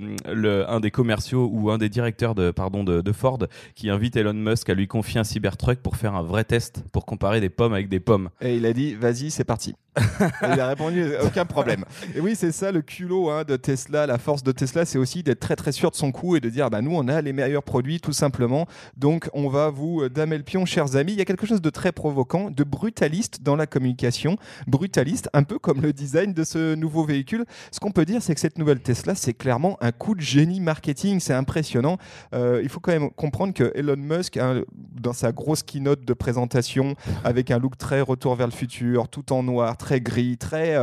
un 0.68 0.80
des 0.80 0.92
commerciaux 0.92 1.50
ou 1.52 1.72
un 1.72 1.78
des 1.78 1.90
directeurs 1.90 2.36
de, 2.36 2.52
pardon, 2.52 2.84
de 2.84 3.12
Ford 3.12 3.40
qui 3.76 3.90
invite 3.90 4.16
Elon 4.16 4.34
Musk 4.34 4.70
à 4.70 4.74
lui 4.74 4.88
confier 4.88 5.20
un 5.20 5.24
Cybertruck 5.24 5.80
pour 5.80 5.96
faire 5.96 6.16
un 6.16 6.24
vrai 6.24 6.44
test, 6.44 6.84
pour 6.92 7.06
comparer 7.06 7.42
des 7.42 7.50
pommes 7.50 7.74
avec 7.74 7.90
des 7.90 8.00
pommes. 8.00 8.30
Et 8.42 8.56
il 8.56 8.66
a 8.66 8.74
dit, 8.74 8.96
vas-y, 8.96 9.32
c'est 9.32 9.44
parti. 9.44 9.76
Il 9.98 10.60
a 10.60 10.68
répondu, 10.68 11.06
aucun 11.24 11.46
problème. 11.46 11.84
Et 12.16 12.20
oui, 12.20 12.36
c'est 12.36 12.52
ça 12.52 12.72
le 12.72 12.82
culot 12.82 13.30
hein, 13.30 13.44
de 13.44 13.56
Tesla. 13.56 14.06
La 14.06 14.18
force 14.18 14.44
de 14.44 14.52
Tesla, 14.52 14.86
c'est 14.86 14.98
aussi 14.98 15.24
d'être 15.24 15.40
très 15.40 15.56
très 15.56 15.72
sûr 15.72 15.92
de 15.92 15.96
son 15.96 16.12
coup 16.12 16.36
et 16.36 16.40
de 16.40 16.50
dire, 16.50 16.70
bah, 16.70 16.82
nous, 16.82 16.96
on 16.96 17.08
a 17.08 17.22
les 17.22 17.34
meilleurs 17.34 17.64
produits, 17.64 18.00
tout 18.00 18.14
simplement. 18.14 18.68
Donc, 18.98 19.30
on 19.34 19.50
va 19.50 19.70
vous 19.70 20.02
euh, 20.02 20.10
damer 20.10 20.38
le 20.38 20.44
pion, 20.44 20.66
chers 20.66 20.96
amis. 20.96 21.14
Il 21.14 21.20
y 21.20 21.22
a 21.22 21.26
quelque 21.26 21.48
chose 21.48 21.62
de 21.62 21.70
très 21.70 21.92
provoquant, 21.92 22.52
de 22.52 22.64
brutaliste 22.64 23.42
dans 23.42 23.56
la 23.56 23.68
communication. 23.68 24.38
Brutaliste, 24.68 25.30
un 25.34 25.44
peu 25.44 25.60
comme 25.60 25.82
le 25.82 25.94
design 25.94 26.34
de 26.34 26.44
ce 26.44 26.76
nouveau 26.76 27.04
véhicule. 27.04 27.46
Ce 27.72 27.80
qu'on 27.80 27.92
peut 27.92 28.06
dire, 28.06 28.22
c'est 28.22 28.34
que 28.36 28.42
cette 28.42 28.58
nouvelle 28.58 28.82
Tesla, 28.82 29.16
c'est 29.16 29.34
clairement 29.34 29.78
un 29.82 29.92
coup 29.92 30.16
de 30.16 30.22
génie 30.22 30.60
marketing. 30.60 31.20
C'est 31.20 31.34
impressionnant. 31.34 31.98
Euh, 32.34 32.62
il 32.64 32.70
faut 32.70 32.80
quand 32.80 32.92
même 32.92 33.10
comprendre 33.12 33.54
que 33.54 33.72
Elon 33.76 33.98
Musk, 33.98 34.38
hein, 34.38 34.62
dans 34.76 35.14
sa 35.14 35.32
grosse 35.32 35.64
keynote 35.64 36.06
de 36.06 36.14
présentation, 36.14 36.96
avec 37.24 37.52
un 37.52 37.60
look 37.60 37.78
très 37.78 38.02
retour 38.02 38.36
vers 38.36 38.48
le 38.48 38.54
futur, 38.54 39.08
tout 39.08 39.34
en 39.34 39.44
noir, 39.44 39.78
très 39.80 40.02
gris, 40.02 40.38
très 40.38 40.78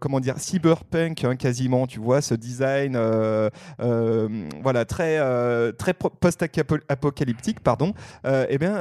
comment 0.00 0.20
dire 0.20 0.38
cyberpunk 0.38 1.24
hein, 1.24 1.36
quasiment. 1.36 1.86
Tu 1.86 2.00
vois 2.00 2.20
ce 2.20 2.34
design, 2.34 2.98
voilà 4.62 4.84
très 4.84 5.18
très 5.74 5.94
post-apocalyptique, 5.94 7.60
pardon. 7.60 7.92
eh 8.24 8.58
bien, 8.58 8.80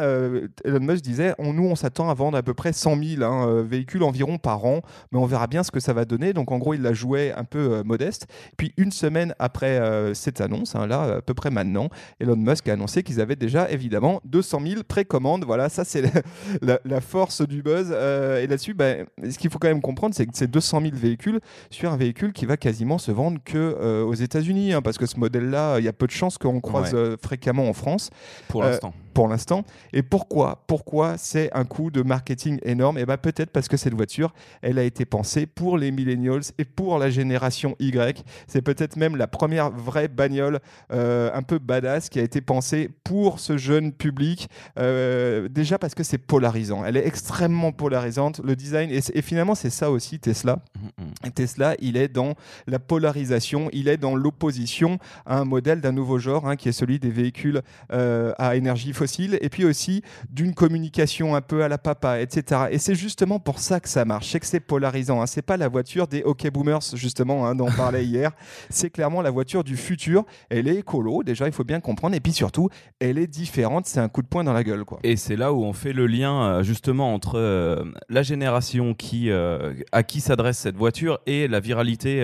Elon 0.63 0.79
Musk 0.79 1.03
disait, 1.03 1.33
nous 1.39 1.65
on 1.65 1.75
s'attend 1.75 2.09
à 2.09 2.13
vendre 2.13 2.37
à 2.37 2.43
peu 2.43 2.53
près 2.53 2.73
100 2.73 3.03
000 3.03 3.23
hein, 3.23 3.61
véhicules 3.63 4.03
environ 4.03 4.37
par 4.37 4.65
an, 4.65 4.81
mais 5.11 5.19
on 5.19 5.25
verra 5.25 5.47
bien 5.47 5.63
ce 5.63 5.71
que 5.71 5.79
ça 5.79 5.93
va 5.93 6.05
donner. 6.05 6.33
Donc 6.33 6.51
en 6.51 6.57
gros, 6.57 6.73
il 6.73 6.81
la 6.81 6.93
jouait 6.93 7.33
un 7.33 7.43
peu 7.43 7.83
modeste. 7.83 8.27
Puis 8.57 8.73
une 8.77 8.91
semaine 8.91 9.35
après 9.39 9.81
cette 10.13 10.41
annonce, 10.41 10.75
hein, 10.75 10.87
là 10.87 11.17
à 11.17 11.21
peu 11.21 11.33
près 11.33 11.49
maintenant, 11.49 11.89
Elon 12.19 12.35
Musk 12.35 12.67
a 12.69 12.73
annoncé 12.73 13.03
qu'ils 13.03 13.19
avaient 13.21 13.35
déjà 13.35 13.69
évidemment 13.69 14.21
200 14.25 14.61
000 14.65 14.83
précommandes. 14.83 15.45
Voilà, 15.45 15.69
ça 15.69 15.83
c'est 15.83 16.03
la, 16.61 17.01
force 17.01 17.41
du 17.41 17.61
buzz. 17.61 17.89
Euh, 17.91 18.41
et 18.41 18.47
là-dessus, 18.47 18.73
bah, 18.73 18.93
ce 19.31 19.39
qu'il 19.39 19.49
faut 19.49 19.59
quand 19.59 19.67
même 19.67 19.81
comprendre, 19.81 20.15
c'est 20.15 20.25
que 20.25 20.31
c'est 20.33 20.49
200 20.49 20.81
000 20.81 20.93
véhicules 20.95 21.39
sur 21.69 21.91
un 21.91 21.97
véhicule 21.97 22.33
qui 22.33 22.45
va 22.45 22.57
quasiment 22.57 22.97
se 22.97 23.11
vendre 23.11 23.39
que 23.43 23.57
euh, 23.57 24.03
aux 24.03 24.13
États-Unis, 24.13 24.73
hein, 24.73 24.81
parce 24.81 24.97
que 24.97 25.05
ce 25.05 25.19
modèle-là, 25.19 25.79
il 25.79 25.85
y 25.85 25.87
a 25.87 25.93
peu 25.93 26.07
de 26.07 26.11
chances 26.11 26.37
qu'on 26.37 26.61
croise 26.61 26.91
euh, 26.93 27.17
fréquemment 27.21 27.67
en 27.67 27.73
France. 27.73 28.09
Pour 28.47 28.63
l'instant 28.63 28.93
pour 29.13 29.27
l'instant. 29.27 29.63
Et 29.93 30.03
pourquoi 30.03 30.63
Pourquoi 30.67 31.17
c'est 31.17 31.49
un 31.53 31.65
coût 31.65 31.91
de 31.91 32.01
marketing 32.01 32.59
énorme? 32.63 32.97
Et 32.97 33.01
eh 33.01 33.05
bien 33.05 33.17
peut-être 33.17 33.51
parce 33.51 33.67
que 33.67 33.77
cette 33.77 33.93
voiture, 33.93 34.33
elle 34.61 34.79
a 34.79 34.83
été 34.83 35.05
pensée 35.05 35.45
pour 35.45 35.77
les 35.77 35.91
millennials 35.91 36.41
et 36.57 36.65
pour 36.65 36.97
la 36.97 37.09
génération 37.09 37.75
Y. 37.79 38.23
C'est 38.47 38.61
peut-être 38.61 38.95
même 38.95 39.15
la 39.15 39.27
première 39.27 39.69
vraie 39.71 40.07
bagnole 40.07 40.59
euh, 40.91 41.29
un 41.33 41.43
peu 41.43 41.59
badass 41.59 42.09
qui 42.09 42.19
a 42.19 42.23
été 42.23 42.41
pensée 42.41 42.89
pour 43.03 43.39
ce 43.39 43.57
jeune 43.57 43.91
public. 43.91 44.49
Euh, 44.79 45.47
déjà 45.49 45.77
parce 45.77 45.95
que 45.95 46.03
c'est 46.03 46.17
polarisant. 46.17 46.85
Elle 46.85 46.97
est 46.97 47.05
extrêmement 47.05 47.71
polarisante. 47.71 48.41
Le 48.43 48.55
design, 48.55 48.89
et, 49.21 49.23
finalement 49.23 49.55
c'est 49.55 49.69
ça 49.69 49.91
aussi 49.91 50.19
Tesla. 50.19 50.59
Mm, 50.75 51.03
mm. 51.03 51.10
Tesla, 51.33 51.75
il 51.79 51.97
est 51.97 52.07
dans 52.07 52.35
la 52.67 52.79
polarisation, 52.79 53.69
il 53.73 53.87
est 53.87 53.97
dans 53.97 54.15
l'opposition 54.15 54.99
à 55.25 55.37
un 55.37 55.45
modèle 55.45 55.81
d'un 55.81 55.91
nouveau 55.91 56.19
genre 56.19 56.47
hein, 56.47 56.55
qui 56.55 56.69
est 56.69 56.73
celui 56.73 56.99
des 56.99 57.11
véhicules 57.11 57.61
euh, 57.91 58.33
à 58.37 58.55
énergie 58.55 58.93
fossile 58.93 59.37
et 59.41 59.49
puis 59.49 59.65
aussi 59.65 60.01
d'une 60.29 60.53
communication 60.53 61.35
un 61.35 61.41
peu 61.41 61.63
à 61.63 61.67
la 61.67 61.77
papa, 61.77 62.19
etc. 62.21 62.67
Et 62.71 62.77
c'est 62.77 62.95
justement 62.95 63.39
pour 63.39 63.59
ça 63.59 63.79
que 63.79 63.89
ça 63.89 64.05
marche. 64.05 64.29
C'est 64.29 64.39
que 64.39 64.45
c'est 64.45 64.59
polarisant. 64.59 65.21
Hein. 65.21 65.27
C'est 65.27 65.41
pas 65.41 65.57
la 65.57 65.67
voiture 65.67 66.07
des 66.07 66.23
OK 66.23 66.49
Boomers, 66.49 66.95
justement, 66.95 67.45
hein, 67.45 67.55
dont 67.55 67.67
on 67.67 67.71
parlait 67.71 68.05
hier. 68.05 68.31
C'est 68.69 68.89
clairement 68.89 69.21
la 69.21 69.31
voiture 69.31 69.63
du 69.63 69.77
futur. 69.77 70.25
Elle 70.49 70.67
est 70.67 70.77
écolo, 70.77 71.23
déjà, 71.23 71.47
il 71.47 71.53
faut 71.53 71.63
bien 71.63 71.79
comprendre. 71.79 72.15
Et 72.15 72.19
puis 72.19 72.33
surtout, 72.33 72.69
elle 72.99 73.17
est 73.17 73.27
différente. 73.27 73.85
C'est 73.85 73.99
un 73.99 74.09
coup 74.09 74.21
de 74.21 74.27
poing 74.27 74.43
dans 74.43 74.53
la 74.53 74.63
gueule. 74.63 74.85
Quoi. 74.85 74.99
Et 75.03 75.15
c'est 75.15 75.35
là 75.35 75.53
où 75.53 75.63
on 75.63 75.73
fait 75.73 75.93
le 75.93 76.07
lien, 76.07 76.43
euh, 76.43 76.63
justement, 76.63 77.13
entre 77.13 77.37
euh, 77.37 77.83
la 78.09 78.23
génération 78.23 78.93
qui, 78.93 79.29
euh, 79.29 79.73
à 79.91 80.03
qui 80.03 80.21
s'adresse 80.21 80.57
cette 80.57 80.77
voiture 80.77 81.00
et 81.25 81.47
la 81.47 81.59
viralité 81.59 82.21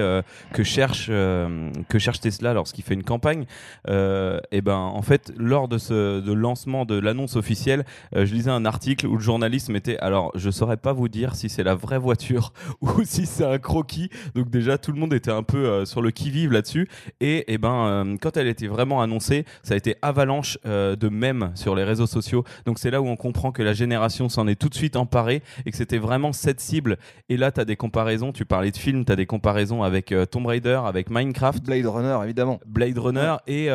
que, 0.53 0.63
cherche, 0.63 1.07
que 1.07 1.99
cherche 1.99 2.19
Tesla 2.19 2.53
lorsqu'il 2.53 2.83
fait 2.83 2.93
une 2.93 3.03
campagne. 3.03 3.45
et 3.87 4.61
ben, 4.61 4.75
en 4.75 5.01
fait, 5.01 5.33
lors 5.37 5.67
de 5.67 5.77
ce 5.77 6.19
de 6.21 6.33
lancement 6.33 6.85
de 6.85 6.97
l'annonce 6.99 7.35
officielle, 7.35 7.85
euh, 8.15 8.25
je 8.25 8.33
lisais 8.33 8.51
un 8.51 8.65
article 8.65 9.07
où 9.07 9.17
le 9.17 9.23
journaliste 9.23 9.69
mettait 9.69 9.97
alors 9.99 10.31
je 10.35 10.49
saurais 10.49 10.77
pas 10.77 10.93
vous 10.93 11.07
dire 11.07 11.35
si 11.35 11.49
c'est 11.49 11.63
la 11.63 11.75
vraie 11.75 11.97
voiture 11.97 12.53
ou 12.81 13.03
si 13.03 13.25
c'est 13.25 13.45
un 13.45 13.57
croquis. 13.57 14.09
Donc 14.35 14.49
déjà 14.49 14.77
tout 14.77 14.91
le 14.91 14.99
monde 14.99 15.13
était 15.13 15.31
un 15.31 15.43
peu 15.43 15.65
euh, 15.65 15.85
sur 15.85 16.01
le 16.01 16.11
qui 16.11 16.29
vive 16.29 16.51
là-dessus. 16.51 16.87
Et, 17.19 17.37
et 17.37 17.43
eh 17.53 17.57
ben 17.57 17.87
euh, 17.87 18.17
quand 18.21 18.37
elle 18.37 18.47
était 18.47 18.67
vraiment 18.67 19.01
annoncée, 19.01 19.45
ça 19.63 19.73
a 19.73 19.77
été 19.77 19.95
avalanche 20.01 20.57
de 20.63 21.09
mèmes 21.09 21.51
sur 21.55 21.75
les 21.75 21.83
réseaux 21.83 22.07
sociaux. 22.07 22.43
Donc 22.65 22.79
c'est 22.79 22.91
là 22.91 23.01
où 23.01 23.07
on 23.07 23.15
comprend 23.15 23.51
que 23.51 23.63
la 23.63 23.73
génération 23.73 24.29
s'en 24.29 24.47
est 24.47 24.55
tout 24.55 24.69
de 24.69 24.75
suite 24.75 24.95
emparée 24.95 25.41
et 25.65 25.71
que 25.71 25.77
c'était 25.77 25.97
vraiment 25.97 26.33
cette 26.33 26.59
cible. 26.59 26.97
Et 27.29 27.37
là 27.37 27.51
tu 27.51 27.59
as 27.59 27.65
des 27.65 27.75
comparaisons, 27.75 28.31
tu 28.31 28.45
parlais 28.45 28.66
de 28.71 28.77
films, 28.77 29.05
tu 29.05 29.11
as 29.11 29.15
des 29.15 29.25
comparaisons 29.25 29.83
avec 29.83 30.13
Tomb 30.31 30.45
Raider, 30.45 30.81
avec 30.85 31.09
Minecraft, 31.09 31.65
Blade 31.65 31.85
Runner 31.85 32.17
évidemment. 32.23 32.59
Blade 32.65 32.97
Runner 32.97 33.35
et 33.47 33.69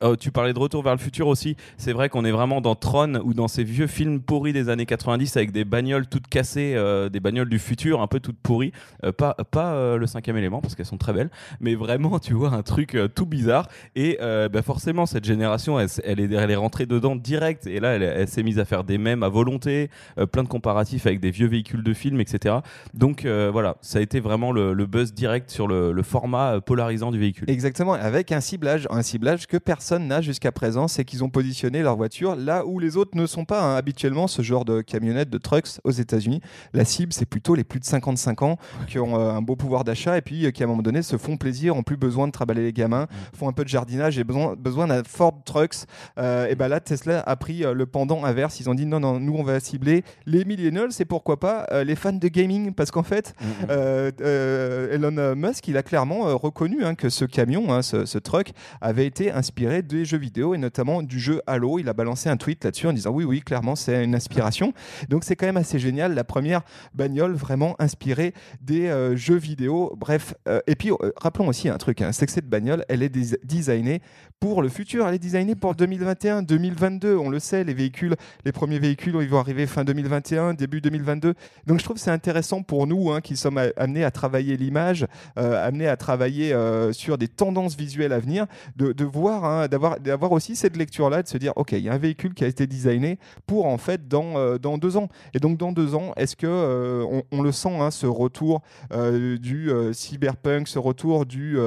oh, 0.00 0.16
tu 0.16 0.30
parlais 0.30 0.52
de 0.52 0.58
Retour 0.58 0.82
vers 0.82 0.92
le 0.92 0.98
futur 0.98 1.26
aussi. 1.26 1.56
C'est 1.76 1.92
vrai 1.92 2.08
qu'on 2.08 2.20
on 2.20 2.24
est 2.26 2.32
vraiment 2.32 2.60
dans 2.60 2.74
Tron 2.74 3.14
ou 3.24 3.32
dans 3.32 3.48
ces 3.48 3.64
vieux 3.64 3.86
films 3.86 4.20
pourris 4.20 4.52
des 4.52 4.68
années 4.68 4.84
90 4.84 5.38
avec 5.38 5.52
des 5.52 5.64
bagnoles 5.64 6.06
toutes 6.06 6.26
cassées, 6.26 6.74
euh, 6.76 7.08
des 7.08 7.18
bagnoles 7.18 7.48
du 7.48 7.58
futur 7.58 8.02
un 8.02 8.06
peu 8.08 8.20
toutes 8.20 8.36
pourries. 8.36 8.72
Euh, 9.04 9.12
pas 9.12 9.32
pas 9.50 9.72
euh, 9.72 9.96
le 9.96 10.06
cinquième 10.06 10.36
élément 10.36 10.60
parce 10.60 10.74
qu'elles 10.74 10.84
sont 10.84 10.98
très 10.98 11.14
belles, 11.14 11.30
mais 11.60 11.74
vraiment 11.74 12.18
tu 12.18 12.34
vois 12.34 12.50
un 12.50 12.62
truc 12.62 12.94
tout 13.14 13.24
bizarre. 13.24 13.68
Et 13.96 14.18
bah, 14.20 14.60
forcément 14.60 15.06
cette 15.06 15.24
génération, 15.24 15.80
elle, 15.80 15.88
elle, 16.04 16.20
est, 16.20 16.30
elle 16.30 16.50
est 16.50 16.56
rentrée 16.56 16.84
dedans 16.84 17.16
direct. 17.16 17.66
Et 17.66 17.80
là, 17.80 17.92
elle, 17.92 18.28
s'est 18.28 18.42
mise 18.42 18.58
à 18.58 18.66
faire 18.66 18.84
des 18.84 18.98
mèmes 18.98 19.22
à 19.22 19.30
volonté, 19.30 19.88
plein 20.32 20.42
de 20.42 20.48
comparatifs 20.48 21.06
avec 21.06 21.20
des 21.20 21.30
vieux 21.30 21.48
véhicules 21.48 21.82
de 21.82 21.94
films, 21.94 22.20
etc. 22.20 22.56
Donc 22.92 23.24
voilà, 23.24 23.76
ça 23.80 23.98
a 23.98 24.02
été 24.02 24.19
vraiment 24.20 24.52
le, 24.52 24.74
buzz 24.86 25.12
direct 25.12 25.50
sur 25.50 25.68
le, 25.68 25.92
le, 25.92 26.02
format 26.02 26.60
polarisant 26.60 27.10
du 27.10 27.18
véhicule. 27.18 27.48
Exactement, 27.50 27.94
avec 27.94 28.32
un 28.32 28.40
ciblage, 28.40 28.86
un 28.90 29.02
ciblage 29.02 29.46
que 29.46 29.56
personne 29.56 30.08
n'a 30.08 30.20
jusqu'à 30.20 30.52
présent, 30.52 30.88
c'est 30.88 31.04
qu'ils 31.04 31.22
ont 31.24 31.30
positionné 31.30 31.82
leur 31.82 31.96
voiture 31.96 32.36
là 32.36 32.64
où 32.66 32.78
les 32.78 32.96
autres 32.96 33.16
ne 33.16 33.26
sont 33.26 33.44
pas 33.44 33.62
hein. 33.62 33.76
habituellement 33.76 34.26
ce 34.26 34.42
genre 34.42 34.64
de 34.64 34.80
camionnettes, 34.80 35.30
de 35.30 35.38
trucks 35.38 35.80
aux 35.84 35.90
États-Unis. 35.90 36.40
La 36.72 36.84
cible, 36.84 37.12
c'est 37.12 37.26
plutôt 37.26 37.54
les 37.54 37.64
plus 37.64 37.80
de 37.80 37.84
55 37.84 38.42
ans 38.42 38.56
qui 38.86 38.98
ont 38.98 39.18
euh, 39.18 39.30
un 39.30 39.42
beau 39.42 39.56
pouvoir 39.56 39.84
d'achat 39.84 40.16
et 40.16 40.22
puis 40.22 40.46
euh, 40.46 40.50
qui 40.50 40.62
à 40.62 40.66
un 40.66 40.68
moment 40.68 40.82
donné 40.82 41.02
se 41.02 41.16
font 41.16 41.36
plaisir, 41.36 41.76
ont 41.76 41.82
plus 41.82 41.96
besoin 41.96 42.26
de 42.26 42.32
travailler 42.32 42.62
les 42.62 42.72
gamins, 42.72 43.04
mm. 43.04 43.36
font 43.36 43.48
un 43.48 43.52
peu 43.52 43.64
de 43.64 43.68
jardinage 43.68 44.18
et 44.18 44.24
besoin, 44.24 44.54
besoin 44.56 44.86
d'un 44.86 45.02
Ford 45.04 45.40
Trucks. 45.44 45.86
Euh, 46.18 46.48
et 46.48 46.54
ben 46.54 46.68
là, 46.68 46.80
Tesla 46.80 47.20
a 47.20 47.36
pris 47.36 47.58
le 47.60 47.86
pendant 47.86 48.24
inverse. 48.24 48.60
Ils 48.60 48.68
ont 48.70 48.74
dit 48.74 48.86
non, 48.86 49.00
non, 49.00 49.20
nous 49.20 49.34
on 49.34 49.42
va 49.42 49.60
cibler 49.60 50.04
les 50.26 50.44
millennials 50.44 50.90
et 50.98 51.04
pourquoi 51.04 51.38
pas 51.38 51.66
les 51.84 51.94
fans 51.94 52.12
de 52.12 52.28
gaming 52.28 52.72
parce 52.72 52.90
qu'en 52.90 53.02
fait, 53.02 53.34
mm, 53.40 54.09
mm. 54.18 54.92
Elon 54.92 55.34
Musk, 55.36 55.68
il 55.68 55.76
a 55.76 55.82
clairement 55.82 56.36
reconnu 56.36 56.84
hein, 56.84 56.94
que 56.94 57.08
ce 57.08 57.24
camion, 57.24 57.72
hein, 57.72 57.82
ce, 57.82 58.18
truck, 58.18 58.52
avait 58.80 59.06
été 59.06 59.30
inspiré 59.30 59.82
des 59.82 60.04
jeux 60.04 60.18
vidéo 60.18 60.54
et 60.54 60.58
notamment 60.58 61.02
du 61.02 61.18
jeu 61.18 61.40
Halo. 61.46 61.78
Il 61.78 61.88
a 61.88 61.92
balancé 61.92 62.28
un 62.28 62.36
tweet 62.36 62.64
là-dessus 62.64 62.86
en 62.86 62.92
disant 62.92 63.10
oui, 63.10 63.24
oui, 63.24 63.40
clairement, 63.40 63.76
c'est 63.76 64.04
une 64.04 64.14
inspiration. 64.14 64.72
Donc 65.08 65.24
c'est 65.24 65.36
quand 65.36 65.46
même 65.46 65.56
assez 65.56 65.78
génial. 65.78 66.14
La 66.14 66.24
première 66.24 66.62
bagnole 66.94 67.34
vraiment 67.34 67.76
inspirée 67.78 68.34
des 68.60 68.88
euh, 68.88 69.16
jeux 69.16 69.36
vidéo. 69.36 69.94
Bref, 69.96 70.34
euh, 70.48 70.60
et 70.66 70.74
puis 70.74 70.90
euh, 70.90 71.12
rappelons 71.16 71.48
aussi 71.48 71.68
un 71.68 71.78
truc, 71.78 72.02
hein, 72.02 72.12
c'est 72.12 72.26
que 72.26 72.32
cette 72.32 72.48
bagnole, 72.48 72.84
elle 72.88 73.02
est 73.02 73.08
designée 73.44 74.00
pour 74.40 74.62
le 74.62 74.68
futur. 74.68 75.06
Elle 75.06 75.14
est 75.14 75.18
designée 75.18 75.54
pour 75.54 75.74
2021, 75.74 76.42
2022. 76.42 77.16
On 77.16 77.28
le 77.28 77.38
sait, 77.38 77.62
les 77.62 77.74
véhicules, 77.74 78.16
les 78.44 78.52
premiers 78.52 78.78
véhicules, 78.78 79.14
ils 79.20 79.28
vont 79.28 79.38
arriver 79.38 79.66
fin 79.66 79.84
2021, 79.84 80.54
début 80.54 80.80
2022. 80.80 81.34
Donc 81.66 81.78
je 81.78 81.84
trouve 81.84 81.96
que 81.96 82.02
c'est 82.02 82.10
intéressant 82.10 82.62
pour 82.62 82.86
nous 82.86 83.10
hein, 83.10 83.20
qui 83.20 83.36
sommes 83.36 83.60
amenés 83.76 84.04
à 84.04 84.10
travailler 84.10 84.56
l'image, 84.56 85.06
amenés 85.36 85.88
à 85.88 85.96
travailler 85.96 86.56
sur 86.92 87.18
des 87.18 87.28
tendances 87.28 87.76
visuelles 87.76 88.12
à 88.12 88.18
venir, 88.18 88.46
de, 88.76 88.92
de 88.92 89.04
voir, 89.04 89.44
hein, 89.44 89.68
d'avoir 89.68 90.32
aussi 90.32 90.56
cette 90.56 90.76
lecture-là, 90.76 91.22
de 91.22 91.28
se 91.28 91.38
dire, 91.38 91.52
ok, 91.56 91.72
il 91.72 91.80
y 91.80 91.88
a 91.88 91.92
un 91.92 91.98
véhicule 91.98 92.34
qui 92.34 92.44
a 92.44 92.46
été 92.46 92.66
designé 92.66 93.18
pour 93.46 93.66
en 93.66 93.78
fait 93.78 94.08
dans, 94.08 94.36
euh, 94.36 94.58
dans 94.58 94.78
deux 94.78 94.96
ans. 94.96 95.08
Et 95.34 95.38
donc 95.38 95.58
dans 95.58 95.72
deux 95.72 95.94
ans, 95.94 96.12
est-ce 96.16 96.36
que 96.36 96.46
euh, 96.46 97.22
on, 97.30 97.42
le 97.42 97.52
sent 97.52 97.76
hein, 97.78 97.90
ce 97.90 98.06
retour 98.06 98.62
euh, 98.92 99.36
du 99.38 99.70
cyberpunk, 99.92 100.68
ce 100.68 100.78
retour 100.78 101.26
du 101.26 101.58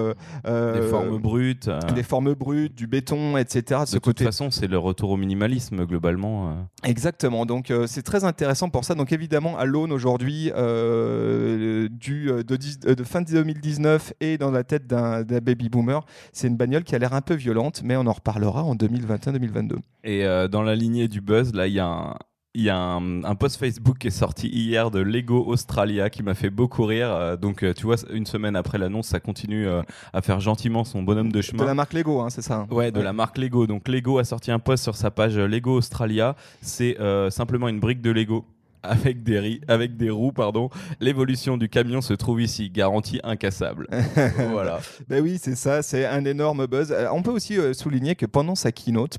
des 0.45 0.81
formes 0.89 1.17
brutes, 1.17 1.69
des 1.93 2.03
formes 2.03 2.33
brutes, 2.33 2.62
du 2.69 2.87
béton, 2.87 3.37
etc. 3.37 3.81
De 3.91 3.99
toute 3.99 4.21
façon, 4.21 4.51
c'est 4.51 4.67
le 4.67 4.77
retour 4.77 5.11
au 5.11 5.17
minimalisme 5.17 5.85
globalement. 5.85 6.67
Exactement. 6.83 7.45
Donc 7.45 7.71
c'est 7.87 8.03
très 8.03 8.23
intéressant 8.23 8.69
pour 8.69 8.85
ça. 8.85 8.95
Donc 8.95 9.11
évidemment, 9.11 9.57
à 9.57 9.65
l'aune 9.65 9.91
aujourd'hui 9.91 10.45
du 10.45 12.27
de, 12.27 12.93
de, 12.93 13.03
fin 13.03 13.21
2019 13.21 14.13
et 14.19 14.37
dans 14.37 14.51
la 14.51 14.63
tête 14.63 14.87
d'un 14.87 15.23
baby 15.23 15.69
boomer, 15.69 16.05
c'est 16.31 16.47
une 16.47 16.57
bagnole 16.57 16.83
qui 16.83 16.95
a 16.95 16.99
l'air 16.99 17.13
un 17.13 17.21
peu 17.21 17.33
violente, 17.33 17.81
mais 17.83 17.95
on 17.95 18.05
en 18.07 18.13
reparlera 18.13 18.63
en 18.63 18.75
2021-2022. 18.75 19.77
Et 20.03 20.25
euh, 20.25 20.47
dans 20.47 20.61
la 20.61 20.75
lignée 20.75 21.07
du 21.07 21.21
buzz, 21.21 21.53
là, 21.53 21.67
il 21.67 21.73
y 21.73 21.79
a 21.79 21.87
un, 21.87 22.17
il 22.55 22.63
y 22.63 22.69
a 22.69 22.77
un, 22.77 23.35
post 23.35 23.57
Facebook 23.57 23.97
qui 23.97 24.07
est 24.07 24.11
sorti 24.11 24.47
hier 24.47 24.91
de 24.91 24.99
Lego 24.99 25.43
Australia 25.47 26.11
qui 26.11 26.21
m'a 26.21 26.35
fait 26.35 26.51
beaucoup 26.51 26.85
rire. 26.85 27.09
Euh, 27.11 27.35
donc, 27.35 27.63
euh, 27.63 27.73
tu 27.73 27.85
vois, 27.85 27.95
une 28.11 28.27
semaine 28.27 28.55
après 28.55 28.77
l'annonce, 28.77 29.07
ça 29.07 29.19
continue 29.19 29.67
à 30.13 30.21
faire 30.21 30.39
gentiment 30.39 30.83
son 30.83 31.01
bonhomme 31.01 31.31
de 31.31 31.41
chemin. 31.41 31.63
De 31.63 31.67
la 31.67 31.73
marque 31.73 31.93
Lego, 31.93 32.21
hein, 32.21 32.29
c'est 32.29 32.43
ça 32.43 32.59
hein. 32.59 32.67
Ouais, 32.69 32.91
de 32.91 33.01
la 33.01 33.11
marque 33.11 33.39
Lego. 33.39 33.65
Donc, 33.65 33.87
Lego 33.87 34.19
a 34.19 34.23
sorti 34.23 34.51
un 34.51 34.59
post 34.59 34.83
sur 34.83 34.95
sa 34.95 35.09
page 35.09 35.37
Lego 35.37 35.77
Australia. 35.77 36.35
C'est 36.61 36.97
simplement 37.29 37.67
une 37.67 37.79
brique 37.79 38.01
de 38.01 38.11
Lego 38.11 38.45
avec 38.83 39.23
des, 39.23 39.61
avec 39.67 39.97
des 39.97 40.11
roues. 40.11 40.31
pardon. 40.31 40.69
L'évolution 40.99 41.57
du 41.57 41.69
camion 41.69 42.01
se 42.01 42.13
trouve 42.13 42.41
ici, 42.41 42.69
garantie 42.69 43.19
incassable. 43.23 43.87
voilà. 44.51 44.79
Ben 45.07 45.23
oui, 45.23 45.39
c'est 45.41 45.55
ça, 45.55 45.81
c'est 45.81 46.05
un 46.05 46.23
énorme 46.25 46.67
buzz. 46.67 46.93
On 47.11 47.23
peut 47.23 47.31
aussi 47.31 47.57
souligner 47.73 48.15
que 48.15 48.25
pendant 48.27 48.55
sa 48.55 48.71
keynote, 48.71 49.17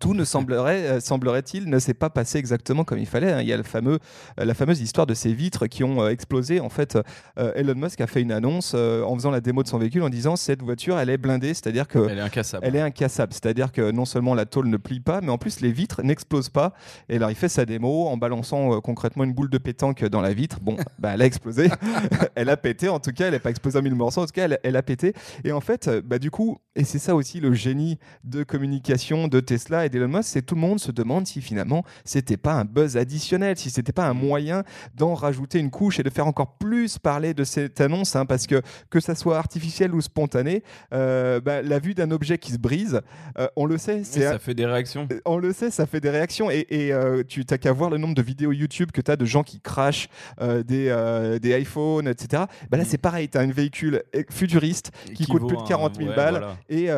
tout 0.00 0.14
ne 0.14 0.24
semblerait, 0.24 0.82
euh, 0.88 1.00
semblerait-il, 1.00 1.70
ne 1.70 1.78
s'est 1.78 1.94
pas 1.94 2.10
passé 2.10 2.38
exactement 2.38 2.82
comme 2.82 2.98
il 2.98 3.06
fallait. 3.06 3.32
hein. 3.32 3.40
Il 3.40 3.46
y 3.46 3.52
a 3.52 3.56
le 3.56 3.62
fameux, 3.62 3.98
euh, 4.40 4.44
la 4.44 4.54
fameuse 4.54 4.80
histoire 4.80 5.06
de 5.06 5.14
ces 5.14 5.32
vitres 5.32 5.68
qui 5.68 5.84
ont 5.84 6.02
euh, 6.02 6.08
explosé. 6.08 6.58
En 6.60 6.68
fait, 6.68 6.98
Elon 7.36 7.74
Musk 7.76 8.00
a 8.00 8.06
fait 8.06 8.20
une 8.20 8.32
annonce 8.32 8.74
en 8.74 9.14
faisant 9.14 9.30
la 9.30 9.40
démo 9.40 9.62
de 9.62 9.68
son 9.68 9.78
véhicule 9.78 10.02
en 10.02 10.08
disant 10.08 10.36
cette 10.36 10.62
voiture, 10.62 10.98
elle 10.98 11.10
est 11.10 11.18
blindée, 11.18 11.54
c'est-à-dire 11.54 11.86
que 11.86 12.08
Elle 12.08 12.18
est 12.18 12.22
incassable. 12.22 12.66
elle 12.66 12.76
est 12.76 12.80
incassable. 12.80 13.32
C'est-à-dire 13.32 13.70
que 13.72 13.90
non 13.90 14.04
seulement 14.04 14.34
la 14.34 14.44
tôle 14.46 14.66
ne 14.68 14.76
plie 14.76 15.00
pas, 15.00 15.20
mais 15.20 15.30
en 15.30 15.38
plus 15.38 15.60
les 15.60 15.72
vitres 15.72 16.02
n'explosent 16.02 16.48
pas. 16.50 16.72
Et 17.08 17.16
alors 17.16 17.30
il 17.30 17.36
fait 17.36 17.48
sa 17.48 17.64
démo 17.64 18.06
en 18.08 18.16
balançant 18.16 18.80
concrètement 18.80 19.24
une 19.24 19.32
boule 19.34 19.50
de 19.50 19.58
pétanque 19.58 20.04
dans 20.04 20.20
la 20.20 20.32
vitre. 20.32 20.58
Bon, 20.60 20.76
bah, 20.98 21.12
elle 21.14 21.22
a 21.22 21.26
explosé. 21.26 21.68
elle 22.34 22.48
a 22.50 22.56
pété 22.56 22.88
en 22.88 22.98
tout 22.98 23.12
cas. 23.12 23.26
Elle 23.26 23.32
n'est 23.32 23.38
pas 23.38 23.50
explosée 23.50 23.78
en 23.78 23.82
mille 23.82 23.94
morceaux. 23.94 24.22
En 24.22 24.26
tout 24.26 24.32
cas, 24.32 24.44
elle, 24.46 24.58
elle 24.62 24.76
a 24.76 24.82
pété. 24.82 25.12
Et 25.44 25.52
en 25.52 25.60
fait, 25.60 25.88
bah, 26.04 26.18
du 26.18 26.30
coup, 26.30 26.58
et 26.74 26.84
c'est 26.84 26.98
ça 26.98 27.14
aussi 27.14 27.40
le 27.40 27.54
génie 27.54 27.98
de 28.24 28.42
communication 28.42 29.28
de 29.28 29.40
Tesla 29.40 29.75
et 29.84 29.88
d'Elon 29.88 30.08
Musk, 30.08 30.28
c'est 30.30 30.42
tout 30.42 30.54
le 30.54 30.60
monde 30.60 30.78
se 30.80 30.90
demande 30.92 31.26
si 31.26 31.40
finalement 31.42 31.84
c'était 32.04 32.36
pas 32.36 32.54
un 32.54 32.64
buzz 32.64 32.96
additionnel, 32.96 33.56
si 33.58 33.68
c'était 33.70 33.92
pas 33.92 34.06
un 34.06 34.14
moyen 34.14 34.62
d'en 34.94 35.14
rajouter 35.14 35.58
une 35.58 35.70
couche 35.70 35.98
et 36.00 36.02
de 36.02 36.10
faire 36.10 36.26
encore 36.26 36.56
plus 36.56 36.98
parler 36.98 37.34
de 37.34 37.44
cette 37.44 37.80
annonce, 37.80 38.16
hein, 38.16 38.24
parce 38.26 38.46
que 38.46 38.62
que 38.90 39.00
ça 39.00 39.14
soit 39.14 39.36
artificiel 39.38 39.94
ou 39.94 40.00
spontané, 40.00 40.62
euh, 40.94 41.40
bah, 41.40 41.60
la 41.62 41.78
vue 41.78 41.94
d'un 41.94 42.10
objet 42.10 42.38
qui 42.38 42.52
se 42.52 42.58
brise, 42.58 43.00
euh, 43.38 43.48
on 43.56 43.66
le 43.66 43.76
sait, 43.78 43.96
Oui, 43.98 44.22
ça 44.22 44.38
fait 44.38 44.54
des 44.54 44.64
réactions. 44.66 45.08
euh, 45.12 45.20
on 45.26 45.38
le 45.38 45.52
sait, 45.52 45.70
ça 45.70 45.86
fait 45.86 46.00
des 46.00 46.10
réactions 46.10 46.50
et, 46.50 46.66
et, 46.70 46.92
euh, 46.92 47.22
tu 47.26 47.44
n'as 47.50 47.58
qu'à 47.58 47.72
voir 47.72 47.90
le 47.90 47.98
nombre 47.98 48.14
de 48.14 48.22
vidéos 48.22 48.52
YouTube 48.52 48.90
que 48.92 49.00
tu 49.00 49.10
as 49.10 49.16
de 49.16 49.24
gens 49.24 49.42
qui 49.42 49.60
crachent 49.60 50.08
des, 50.40 51.38
des 51.42 51.58
iPhones, 51.60 52.08
etc. 52.08 52.44
Bah 52.70 52.76
là, 52.76 52.84
Mm. 52.84 52.86
c'est 52.88 52.98
pareil, 52.98 53.28
tu 53.28 53.38
as 53.38 53.40
un 53.40 53.50
véhicule 53.50 54.02
eh, 54.12 54.24
futuriste 54.30 54.92
qui, 55.14 55.26
coûte 55.26 55.46
plus 55.48 55.56
de 55.56 55.62
un- 55.62 55.66
40 55.66 55.96
000 55.96 56.08
ouais, 56.10 56.16
balles 56.16 56.34
voilà. 56.34 56.56
et 56.68 56.88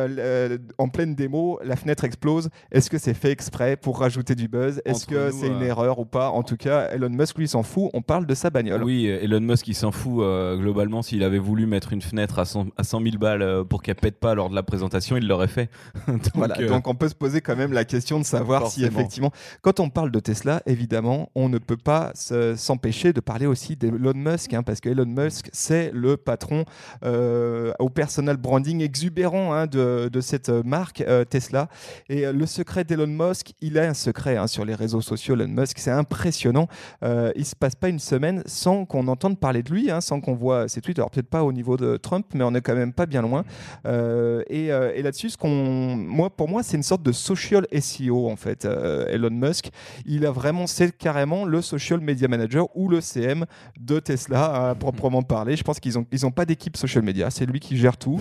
en 0.77 0.87
pleine 0.89 1.15
démo, 1.15 1.59
la 1.63 1.75
fenêtre 1.75 2.03
explose. 2.03 2.49
Est-ce 2.71 2.89
que 2.89 2.97
c'est 2.97 3.13
fait 3.13 3.31
exprès 3.31 3.75
pour 3.77 3.99
rajouter 3.99 4.35
du 4.35 4.47
buzz? 4.47 4.81
Est-ce 4.85 5.07
que 5.07 5.31
c'est 5.31 5.47
une 5.47 5.61
euh, 5.63 5.67
erreur 5.67 5.97
ou 5.99 6.05
pas? 6.05 6.29
En 6.29 6.43
tout 6.43 6.55
cas, 6.57 6.89
Elon 6.91 7.09
Musk, 7.09 7.37
lui, 7.39 7.47
s'en 7.47 7.63
fout. 7.63 7.89
On 7.93 8.01
parle 8.01 8.25
de 8.27 8.35
sa 8.35 8.49
bagnole. 8.51 8.83
Oui, 8.83 9.07
Elon 9.07 9.39
Musk, 9.39 9.67
il 9.67 9.73
s'en 9.75 9.91
fout 9.91 10.21
euh, 10.21 10.55
globalement. 10.57 11.01
S'il 11.01 11.23
avait 11.23 11.39
voulu 11.39 11.65
mettre 11.65 11.93
une 11.93 12.01
fenêtre 12.01 12.37
à 12.37 12.45
100, 12.45 12.67
à 12.77 12.83
100 12.83 13.01
000 13.01 13.17
balles 13.17 13.41
euh, 13.41 13.63
pour 13.63 13.81
qu'elle 13.81 13.95
pète 13.95 14.19
pas 14.19 14.35
lors 14.35 14.49
de 14.49 14.55
la 14.55 14.61
présentation, 14.63 15.17
il 15.17 15.27
l'aurait 15.27 15.47
fait. 15.47 15.69
donc, 16.07 16.21
Voilà, 16.35 16.59
euh, 16.59 16.67
donc 16.69 16.87
on 16.87 16.93
peut 16.95 17.09
se 17.09 17.15
poser 17.15 17.41
quand 17.41 17.55
même 17.55 17.73
la 17.73 17.85
question 17.85 18.19
de 18.19 18.25
savoir 18.25 18.67
si 18.69 18.85
effectivement, 18.85 19.31
quand 19.61 19.79
on 19.79 19.89
parle 19.89 20.11
de 20.11 20.19
Tesla, 20.19 20.61
évidemment, 20.67 21.31
on 21.35 21.49
ne 21.49 21.57
peut 21.57 21.77
pas 21.77 22.11
se- 22.13 22.55
s'empêcher 22.55 23.13
de 23.13 23.19
parler 23.19 23.45
aussi 23.47 23.75
d'Elon 23.75 24.13
Musk, 24.15 24.53
hein, 24.53 24.61
parce 24.63 24.79
que 24.79 24.89
Elon 24.89 25.05
Musk, 25.07 25.49
c'est 25.53 25.91
le 25.93 26.17
patron 26.17 26.65
euh, 27.03 27.71
au 27.79 27.89
personal 27.89 28.37
branding 28.37 28.81
exubérant 28.81 29.53
hein, 29.53 29.65
de, 29.65 30.09
de 30.11 30.21
cette 30.21 30.49
marque 30.49 31.03
Tesla. 31.29 31.67
Et 32.09 32.31
le 32.31 32.45
secret 32.59 32.83
d'Elon 32.83 33.07
Musk, 33.07 33.53
il 33.61 33.79
a 33.79 33.87
un 33.87 33.93
secret 33.93 34.35
hein, 34.35 34.45
sur 34.45 34.65
les 34.65 34.75
réseaux 34.75 34.99
sociaux, 34.99 35.33
Elon 35.33 35.47
Musk, 35.47 35.79
c'est 35.79 35.91
impressionnant. 35.91 36.67
Euh, 37.03 37.31
il 37.37 37.45
se 37.45 37.55
passe 37.55 37.73
pas 37.73 37.87
une 37.87 37.99
semaine 37.99 38.43
sans 38.45 38.83
qu'on 38.83 39.07
entende 39.07 39.39
parler 39.39 39.63
de 39.63 39.71
lui, 39.71 39.89
hein, 39.89 40.01
sans 40.01 40.19
qu'on 40.19 40.33
voit 40.33 40.67
ses 40.67 40.81
tweets. 40.81 40.99
Alors 40.99 41.09
peut-être 41.09 41.29
pas 41.29 41.45
au 41.45 41.53
niveau 41.53 41.77
de 41.77 41.95
Trump, 41.95 42.25
mais 42.33 42.43
on 42.43 42.53
est 42.53 42.59
quand 42.59 42.75
même 42.75 42.91
pas 42.91 43.05
bien 43.05 43.21
loin. 43.21 43.45
Euh, 43.85 44.43
et, 44.49 44.73
euh, 44.73 44.91
et 44.93 45.01
là-dessus, 45.03 45.29
ce 45.29 45.37
qu'on, 45.37 45.95
moi, 45.95 46.29
pour 46.29 46.49
moi, 46.49 46.61
c'est 46.61 46.75
une 46.75 46.83
sorte 46.83 47.01
de 47.01 47.13
social 47.13 47.65
SEO 47.79 48.29
en 48.29 48.35
fait. 48.35 48.65
Elon 48.65 49.29
Musk, 49.31 49.69
il 50.05 50.25
a 50.25 50.31
vraiment, 50.31 50.67
c'est 50.67 50.97
carrément 50.97 51.45
le 51.45 51.61
social 51.61 52.01
media 52.01 52.27
manager 52.27 52.67
ou 52.75 52.89
le 52.89 52.99
CM 52.99 53.45
de 53.79 53.99
Tesla 53.99 54.71
à 54.71 54.75
proprement 54.75 55.23
parler. 55.23 55.55
Je 55.55 55.63
pense 55.63 55.79
qu'ils 55.79 55.97
ont, 55.97 56.05
ils 56.11 56.25
ont 56.25 56.31
pas 56.31 56.45
d'équipe 56.45 56.75
social 56.75 57.05
media, 57.05 57.29
c'est 57.29 57.45
lui 57.45 57.61
qui 57.61 57.77
gère 57.77 57.95
tout. 57.95 58.19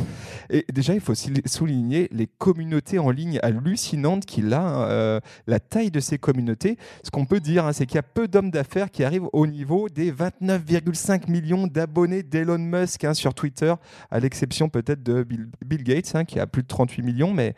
Et 0.49 0.65
déjà, 0.73 0.95
il 0.95 1.01
faut 1.01 1.15
souligner 1.17 2.09
les 2.13 2.29
communautés 2.29 3.01
en 3.01 3.11
ligne 3.11 3.41
hallucinantes 3.43 4.28
qu'il 4.29 4.53
a, 4.53 4.83
euh, 4.83 5.21
la 5.47 5.59
taille 5.59 5.91
de 5.91 5.99
ces 5.99 6.19
communautés. 6.19 6.77
Ce 7.03 7.11
qu'on 7.11 7.25
peut 7.25 7.41
dire, 7.41 7.67
hein, 7.67 7.73
c'est 7.73 7.87
qu'il 7.87 7.97
y 7.97 7.99
a 7.99 8.03
peu 8.03 8.29
d'hommes 8.29 8.51
d'affaires 8.51 8.91
qui 8.91 9.03
arrivent 9.03 9.29
au 9.33 9.47
niveau 9.47 9.89
des 9.89 10.13
29,5 10.13 11.29
millions 11.31 11.67
d'abonnés 11.67 12.23
d'Elon 12.23 12.59
Musk 12.59 13.05
hein, 13.05 13.15
sur 13.15 13.35
Twitter, 13.35 13.75
à 14.11 14.21
l'exception 14.21 14.69
peut-être 14.69 15.03
de 15.03 15.25
Bill, 15.25 15.49
Bill 15.65 15.83
Gates, 15.83 16.15
hein, 16.15 16.25
qui 16.25 16.39
a 16.39 16.47
plus 16.47 16.63
de 16.63 16.69
38 16.69 17.03
millions, 17.03 17.33
mais 17.33 17.55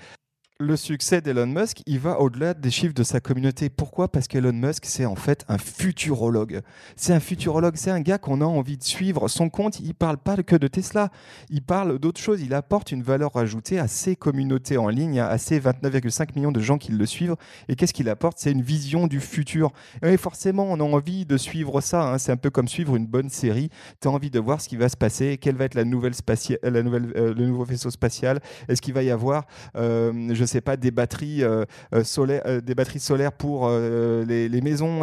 le 0.61 0.76
succès 0.76 1.23
d'Elon 1.23 1.47
Musk, 1.47 1.83
il 1.87 1.99
va 1.99 2.21
au-delà 2.21 2.52
des 2.52 2.71
chiffres 2.71 2.93
de 2.93 3.02
sa 3.02 3.19
communauté. 3.19 3.71
Pourquoi? 3.71 4.09
Parce 4.12 4.29
qu'Elon 4.29 4.52
Musk, 4.52 4.85
c'est 4.85 5.07
en 5.07 5.14
fait 5.17 5.43
un 5.49 5.57
futurologue. 5.57 6.61
C'est 6.97 7.14
un 7.14 7.21
futurologue, 7.21 7.76
c'est 7.76 7.90
un 7.90 8.00
gars 8.02 8.19
qu'on 8.19 8.43
a 8.43 8.45
envie 8.45 8.76
de 8.76 8.85
suivre. 8.85 9.26
Son 9.29 9.49
compte, 9.49 9.81
il 9.81 9.95
parle 9.95 10.19
pas 10.19 10.37
que 10.37 10.57
de 10.57 10.69
Tesla, 10.69 11.09
il 11.49 11.62
parle 11.62 11.99
d'autres 11.99 12.21
choses. 12.21 12.43
Il 12.43 12.52
apporte 12.52 12.93
une 12.93 13.02
valeur 13.02 13.38
ajoutée 13.38 13.79
à 13.79 13.88
ses 13.88 14.17
communautés 14.17 14.76
en 14.76 14.88
ligne, 14.90 15.19
à 15.21 15.38
ces 15.38 15.59
29,5 15.59 16.37
millions 16.37 16.52
de 16.52 16.61
gens 16.61 16.76
qui 16.76 16.93
le 16.93 17.07
suivent. 17.07 17.37
Et 17.69 17.75
qu'est-ce 17.75 17.95
qu'il 17.95 18.11
apporte? 18.11 18.37
C'est 18.38 18.52
une 18.52 18.61
vision 18.61 19.07
du 19.07 19.21
futur. 19.21 19.73
Et 20.02 20.19
forcément, 20.19 20.67
on 20.71 20.79
a 20.79 20.85
envie 20.85 21.25
de 21.25 21.38
suivre 21.38 21.81
ça. 21.81 22.02
hein. 22.02 22.19
C'est 22.19 22.33
un 22.33 22.37
peu 22.37 22.50
comme 22.50 22.69
suivre 22.69 22.97
une 22.97 23.07
bonne 23.07 23.31
série. 23.31 23.71
Tu 24.02 24.09
as 24.09 24.11
envie 24.11 24.31
de 24.31 24.38
voir 24.38 24.61
ce 24.61 24.69
qui 24.69 24.76
va 24.76 24.90
se 24.90 24.97
passer, 24.99 25.38
quelle 25.38 25.57
va 25.57 25.64
être 25.64 25.75
la 25.75 25.85
nouvelle 25.87 26.12
spatia- 26.12 26.59
la 26.62 26.83
nouvelle, 26.83 27.14
euh, 27.17 27.33
le 27.33 27.47
nouveau 27.47 27.64
vaisseau 27.64 27.90
spatial? 27.90 28.40
Est-ce 28.68 28.83
qu'il 28.83 28.92
va 28.92 29.03
y 29.03 29.11
avoir, 29.11 29.46
euh, 29.77 30.35
je 30.35 30.50
sais 30.51 30.61
pas, 30.61 30.77
des 30.77 30.91
batteries 30.91 31.43
euh, 31.43 31.65
euh, 31.95 32.05
solaires, 32.05 32.43
euh, 32.47 32.61
des 32.61 32.75
batteries 32.75 33.01
solaires 33.01 33.33
pour 33.33 33.69
les, 33.71 34.61
maisons 34.63 35.01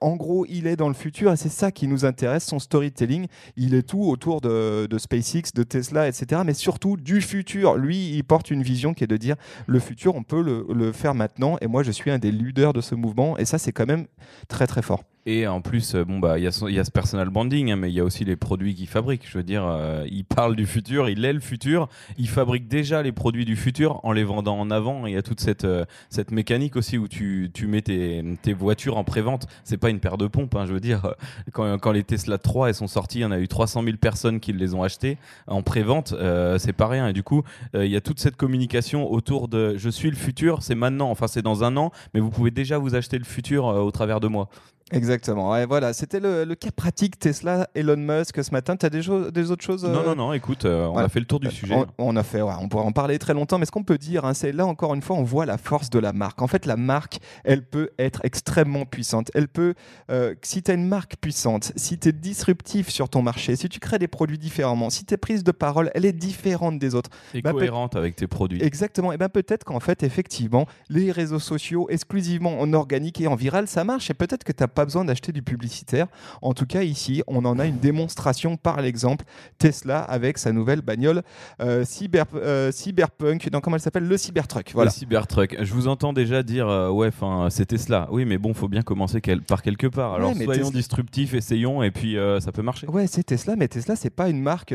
en 0.00 0.16
gros, 0.16 0.46
il 0.48 0.66
est 0.66 0.76
dans 0.76 0.88
le 0.88 0.94
futur 0.94 1.32
et 1.32 1.36
c'est 1.36 1.48
ça 1.48 1.70
qui 1.70 1.86
nous 1.86 2.04
intéresse. 2.04 2.44
Son 2.44 2.58
storytelling, 2.58 3.26
il 3.56 3.74
est 3.74 3.82
tout 3.82 4.02
autour 4.02 4.40
de, 4.40 4.88
SpaceX, 4.98 5.52
de 5.54 5.62
Tesla, 5.62 6.08
etc. 6.08 6.42
Mais 6.44 6.54
surtout 6.54 6.96
du 6.96 7.20
futur. 7.20 7.76
Lui, 7.76 8.16
il 8.16 8.24
porte 8.24 8.50
une 8.50 8.62
vision 8.62 8.94
qui 8.94 9.04
est 9.04 9.08
de 9.08 9.16
dire 9.16 9.36
le 9.66 9.78
futur, 9.78 10.14
on 10.14 10.22
peut 10.22 10.42
le 10.42 10.92
faire 10.92 11.14
maintenant. 11.14 11.56
Et 11.60 11.66
moi, 11.66 11.82
je 11.82 11.90
suis 11.90 12.10
un 12.10 12.18
des 12.18 12.32
leaders 12.32 12.72
de 12.72 12.80
ce 12.80 12.94
mouvement. 12.94 13.38
Et 13.38 13.44
ça, 13.44 13.58
c'est 13.58 13.72
quand 13.72 13.86
même 13.86 14.06
très 14.48 14.66
très 14.66 14.82
fort. 14.82 15.04
Et 15.28 15.48
en 15.48 15.60
plus, 15.60 15.96
euh, 15.96 16.04
bon 16.04 16.20
bah 16.20 16.38
il 16.38 16.44
y, 16.44 16.46
a 16.46 16.52
ce 16.52 16.90
personal 16.92 17.30
branding, 17.30 17.72
hein, 17.72 17.76
mais 17.76 17.90
il 17.90 17.94
y 17.94 18.00
a 18.00 18.04
aussi 18.04 18.24
les 18.24 18.36
produits 18.36 18.76
qu'il 18.76 18.86
fabrique. 18.86 19.28
Je 19.28 19.36
veux 19.36 19.42
dire, 19.42 19.66
euh, 19.66 20.06
il 20.08 20.24
parle 20.24 20.54
du 20.54 20.66
futur, 20.66 21.08
il 21.08 21.24
est 21.24 21.32
le 21.32 21.40
futur, 21.40 21.88
il 22.16 22.28
fabrique 22.28 22.68
déjà 22.68 23.02
les 23.02 23.10
produits 23.10 23.44
du 23.44 23.56
futur 23.56 23.98
en 24.04 24.12
les 24.12 24.22
vendant 24.22 24.56
en 24.56 24.70
avant. 24.70 25.04
Il 25.04 25.14
y 25.14 25.16
a 25.16 25.22
toute 25.22 25.40
cette 25.40 25.64
euh, 25.64 25.84
cette 26.10 26.30
mécanique 26.30 26.76
aussi 26.76 26.96
où 26.96 27.08
tu, 27.08 27.50
tu 27.52 27.66
mets 27.66 27.82
tes, 27.82 28.22
tes 28.40 28.52
voitures 28.52 28.96
en 28.98 29.02
prévente. 29.02 29.48
C'est 29.64 29.78
pas 29.78 29.90
une 29.90 29.98
paire 29.98 30.16
de 30.16 30.28
pompes, 30.28 30.54
hein, 30.54 30.64
je 30.64 30.72
veux 30.72 30.80
dire. 30.80 31.14
Quand, 31.52 31.78
quand 31.78 31.92
les 31.92 32.04
Tesla 32.04 32.38
3 32.38 32.68
elles 32.68 32.74
sont 32.74 32.86
sorties, 32.86 33.18
il 33.18 33.22
y 33.22 33.24
en 33.24 33.32
a 33.32 33.38
eu 33.38 33.48
300 33.48 33.82
000 33.82 33.96
personnes 33.96 34.40
qui 34.40 34.52
les 34.52 34.74
ont 34.74 34.82
achetées 34.82 35.18
en 35.46 35.62
prévente. 35.62 36.12
Euh, 36.12 36.58
c'est 36.58 36.72
pas 36.72 36.86
rien. 36.86 37.08
Et 37.08 37.12
du 37.12 37.22
coup, 37.22 37.42
euh, 37.74 37.84
il 37.84 37.90
y 37.90 37.96
a 37.96 38.00
toute 38.00 38.20
cette 38.20 38.36
communication 38.36 39.10
autour 39.10 39.48
de 39.48 39.76
je 39.76 39.88
suis 39.88 40.10
le 40.10 40.16
futur, 40.16 40.62
c'est 40.62 40.74
maintenant. 40.74 41.10
Enfin, 41.10 41.26
c'est 41.26 41.42
dans 41.42 41.64
un 41.64 41.76
an, 41.76 41.90
mais 42.14 42.20
vous 42.20 42.30
pouvez 42.30 42.50
déjà 42.50 42.78
vous 42.78 42.94
acheter 42.94 43.18
le 43.18 43.24
futur 43.24 43.64
au 43.64 43.90
travers 43.90 44.20
de 44.20 44.28
moi. 44.28 44.48
Exactement. 44.92 45.50
Ouais, 45.50 45.66
voilà, 45.66 45.92
c'était 45.92 46.20
le, 46.20 46.44
le 46.44 46.54
cas 46.54 46.70
pratique 46.70 47.18
Tesla, 47.18 47.68
Elon 47.74 47.96
Musk 47.96 48.42
ce 48.44 48.52
matin. 48.52 48.76
Tu 48.76 48.86
as 48.86 48.90
des, 48.90 49.02
choses- 49.02 49.32
des 49.32 49.50
autres 49.50 49.64
choses 49.64 49.84
Non, 49.84 49.98
euh, 49.98 50.04
non, 50.06 50.14
non, 50.14 50.32
écoute, 50.32 50.64
euh, 50.64 50.86
on 50.86 50.96
a 50.98 51.08
fait 51.08 51.18
le 51.18 51.26
tour 51.26 51.40
du 51.40 51.50
sujet. 51.50 51.74
On, 51.74 51.86
on 51.98 52.16
a 52.16 52.22
fait, 52.22 52.40
ouais, 52.40 52.54
on 52.60 52.68
pourrait 52.68 52.84
en 52.84 52.92
parler 52.92 53.18
très 53.18 53.34
longtemps, 53.34 53.58
mais 53.58 53.66
ce 53.66 53.72
qu'on 53.72 53.82
peut 53.82 53.98
dire, 53.98 54.24
hein, 54.24 54.32
c'est 54.32 54.52
là 54.52 54.64
encore 54.64 54.94
une 54.94 55.02
fois, 55.02 55.16
on 55.16 55.24
voit 55.24 55.44
la 55.44 55.58
force 55.58 55.90
de 55.90 55.98
la 55.98 56.12
marque. 56.12 56.40
En 56.40 56.46
fait, 56.46 56.66
la 56.66 56.76
marque, 56.76 57.18
elle 57.42 57.62
peut 57.66 57.90
être 57.98 58.20
extrêmement 58.22 58.84
puissante. 58.84 59.32
Elle 59.34 59.48
peut, 59.48 59.74
euh, 60.10 60.36
si 60.42 60.62
tu 60.62 60.70
as 60.70 60.74
une 60.74 60.86
marque 60.86 61.16
puissante, 61.20 61.72
si 61.74 61.98
tu 61.98 62.10
es 62.10 62.12
disruptif 62.12 62.88
sur 62.88 63.08
ton 63.08 63.22
marché, 63.22 63.56
si 63.56 63.68
tu 63.68 63.80
crées 63.80 63.98
des 63.98 64.06
produits 64.08 64.38
différemment, 64.38 64.88
si 64.90 65.04
tes 65.04 65.16
prise 65.16 65.42
de 65.42 65.50
parole, 65.50 65.90
elle 65.94 66.04
est 66.04 66.12
différente 66.12 66.78
des 66.78 66.94
autres. 66.94 67.10
Et 67.34 67.42
bah, 67.42 67.50
cohérente 67.52 67.96
avec 67.96 68.14
tes 68.14 68.28
produits. 68.28 68.62
Exactement. 68.62 69.10
Et 69.12 69.16
bien 69.16 69.28
peut-être 69.30 69.64
qu'en 69.64 69.80
fait, 69.80 70.04
effectivement, 70.04 70.66
les 70.90 71.10
réseaux 71.10 71.40
sociaux 71.40 71.88
exclusivement 71.90 72.60
en 72.60 72.72
organique 72.72 73.20
et 73.20 73.26
en 73.26 73.34
viral, 73.34 73.66
ça 73.66 73.82
marche. 73.82 74.10
Et 74.10 74.14
peut-être 74.14 74.44
que 74.44 74.52
tu 74.52 74.62
pas 74.76 74.84
besoin 74.84 75.04
d'acheter 75.04 75.32
du 75.32 75.42
publicitaire. 75.42 76.06
En 76.42 76.52
tout 76.54 76.66
cas, 76.66 76.82
ici, 76.82 77.22
on 77.26 77.44
en 77.44 77.58
a 77.58 77.64
une 77.66 77.78
démonstration 77.78 78.56
par 78.56 78.80
l'exemple 78.80 79.24
Tesla 79.58 80.00
avec 80.00 80.38
sa 80.38 80.52
nouvelle 80.52 80.82
bagnole 80.82 81.22
euh, 81.60 81.84
cyber, 81.84 82.26
euh, 82.34 82.70
Cyberpunk. 82.70 83.50
Donc, 83.50 83.64
comment 83.64 83.76
elle 83.76 83.82
s'appelle? 83.82 84.06
Le 84.06 84.16
Cybertruck. 84.16 84.70
Voilà. 84.74 84.90
Le 84.90 84.94
Cybertruck. 84.94 85.56
Je 85.60 85.72
vous 85.74 85.88
entends 85.88 86.12
déjà 86.12 86.42
dire, 86.42 86.68
euh, 86.68 86.90
ouais, 86.90 87.08
enfin, 87.08 87.48
c'est 87.50 87.66
Tesla. 87.66 88.06
Oui, 88.12 88.24
mais 88.24 88.38
bon, 88.38 88.54
faut 88.54 88.68
bien 88.68 88.82
commencer 88.82 89.20
quel- 89.20 89.42
par 89.42 89.62
quelque 89.62 89.86
part. 89.86 90.14
Alors, 90.14 90.36
Ouais, 90.36 90.44
soyons 90.44 90.66
Tesla- 90.70 90.78
disruptifs, 90.80 91.34
essayons, 91.34 91.82
et 91.82 91.90
puis 91.90 92.16
euh, 92.18 92.38
ça 92.40 92.52
peut 92.52 92.62
marcher. 92.62 92.86
Ouais, 92.86 93.06
c'est 93.06 93.22
Tesla, 93.24 93.56
mais 93.56 93.68
Tesla, 93.68 93.96
c'est 93.96 94.10
pas 94.10 94.28
une 94.28 94.40
marque. 94.42 94.74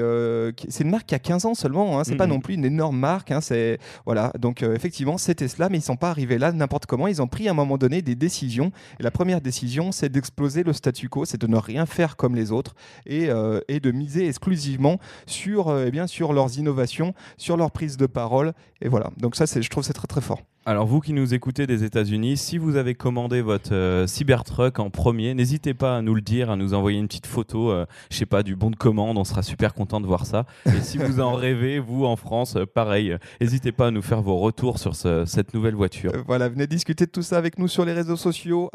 c'est 0.70 0.84
une 0.84 0.90
marque 0.90 1.06
qui 1.08 1.16
a 1.16 1.20
15 1.20 1.46
ans 1.46 1.54
seulement. 1.54 2.00
Hein, 2.00 2.04
c'est 2.04 2.16
pas 2.16 2.28
non 2.28 2.40
plus 2.40 2.56
une 2.56 2.66
énorme 2.66 2.98
marque. 2.98 3.32
Hein, 3.32 3.42
c'est 3.42 3.78
voilà. 4.06 4.32
Donc 4.40 4.64
effectivement, 4.64 5.18
c'est 5.18 5.36
Tesla, 5.36 5.70
mais 5.70 5.78
ils 5.78 5.82
sont 5.84 5.96
pas 5.96 6.10
arrivés 6.10 6.38
là 6.40 6.52
n'importe 6.52 6.86
comment. 6.88 7.08
Ils 7.08 7.22
ont 7.22 7.28
pris 7.28 7.48
à 7.48 7.52
un 7.52 7.54
moment 7.54 7.78
donné 7.78 8.02
des 8.02 8.16
décisions. 8.16 8.72
Et 9.00 9.04
la 9.04 9.12
première 9.12 9.42
décision, 9.42 9.91
c'est 9.92 10.10
d'exploser 10.10 10.64
le 10.64 10.74
statu 10.74 11.10
quo, 11.10 11.26
c'est 11.26 11.40
de 11.40 11.48
ne 11.48 11.58
rien 11.58 11.86
faire 11.86 12.16
comme 12.16 12.36
les 12.36 12.52
autres 12.52 12.76
et, 13.06 13.30
euh, 13.30 13.60
et 13.68 13.80
de 13.80 13.92
miser 13.92 14.28
exclusivement 14.28 15.00
sur, 15.26 15.70
euh, 15.70 15.86
eh 15.88 15.92
bien, 15.92 16.08
sur 16.08 16.34
leurs 16.34 16.58
innovations, 16.58 17.14
sur 17.38 17.58
leur 17.58 17.72
prise 17.72 17.98
de 17.98 18.06
parole. 18.06 18.54
Et 18.82 18.90
voilà. 18.90 19.12
Donc 19.18 19.36
ça, 19.36 19.46
je 19.46 19.70
trouve, 19.70 19.84
c'est 19.84 19.94
très 19.94 20.08
très 20.08 20.22
fort. 20.22 20.42
Alors 20.64 20.86
vous 20.86 21.00
qui 21.00 21.12
nous 21.14 21.34
écoutez 21.34 21.66
des 21.66 21.84
États-Unis, 21.84 22.38
si 22.38 22.60
vous 22.60 22.76
avez 22.76 22.94
commandé 22.94 23.42
votre 23.42 23.74
euh, 23.74 24.06
Cybertruck 24.06 24.78
en 24.78 24.92
premier, 24.92 25.34
n'hésitez 25.34 25.74
pas 25.74 25.98
à 25.98 26.02
nous 26.04 26.14
le 26.14 26.22
dire, 26.22 26.52
à 26.52 26.56
nous 26.56 26.76
envoyer 26.76 27.00
une 27.00 27.08
petite 27.08 27.26
photo, 27.26 27.72
euh, 27.72 27.88
je 28.12 28.18
sais 28.18 28.28
pas, 28.28 28.44
du 28.44 28.56
bon 28.56 28.70
de 28.70 28.76
commande, 28.76 29.18
on 29.18 29.24
sera 29.24 29.42
super 29.42 29.74
content 29.74 30.00
de 30.00 30.06
voir 30.06 30.28
ça. 30.28 30.46
Et 30.68 30.82
si 30.82 31.00
vous 31.00 31.20
en 31.20 31.34
rêvez, 31.34 31.80
vous 31.80 32.06
en 32.06 32.16
France, 32.16 32.58
euh, 32.58 32.66
pareil, 32.68 33.18
n'hésitez 33.42 33.72
pas 33.72 33.88
à 33.88 33.92
nous 33.92 34.04
faire 34.04 34.22
vos 34.22 34.38
retours 34.38 34.78
sur 34.78 34.96
ce- 34.96 35.26
cette 35.26 35.56
nouvelle 35.56 35.74
voiture. 35.74 36.12
Euh, 36.14 36.22
Voilà, 36.28 36.48
venez 36.48 36.68
discuter 36.68 37.08
de 37.08 37.12
tout 37.12 37.24
ça 37.24 37.40
avec 37.40 37.58
nous 37.58 37.68
sur 37.68 37.84
les 37.84 37.94
réseaux 37.94 38.16
sociaux, 38.16 38.70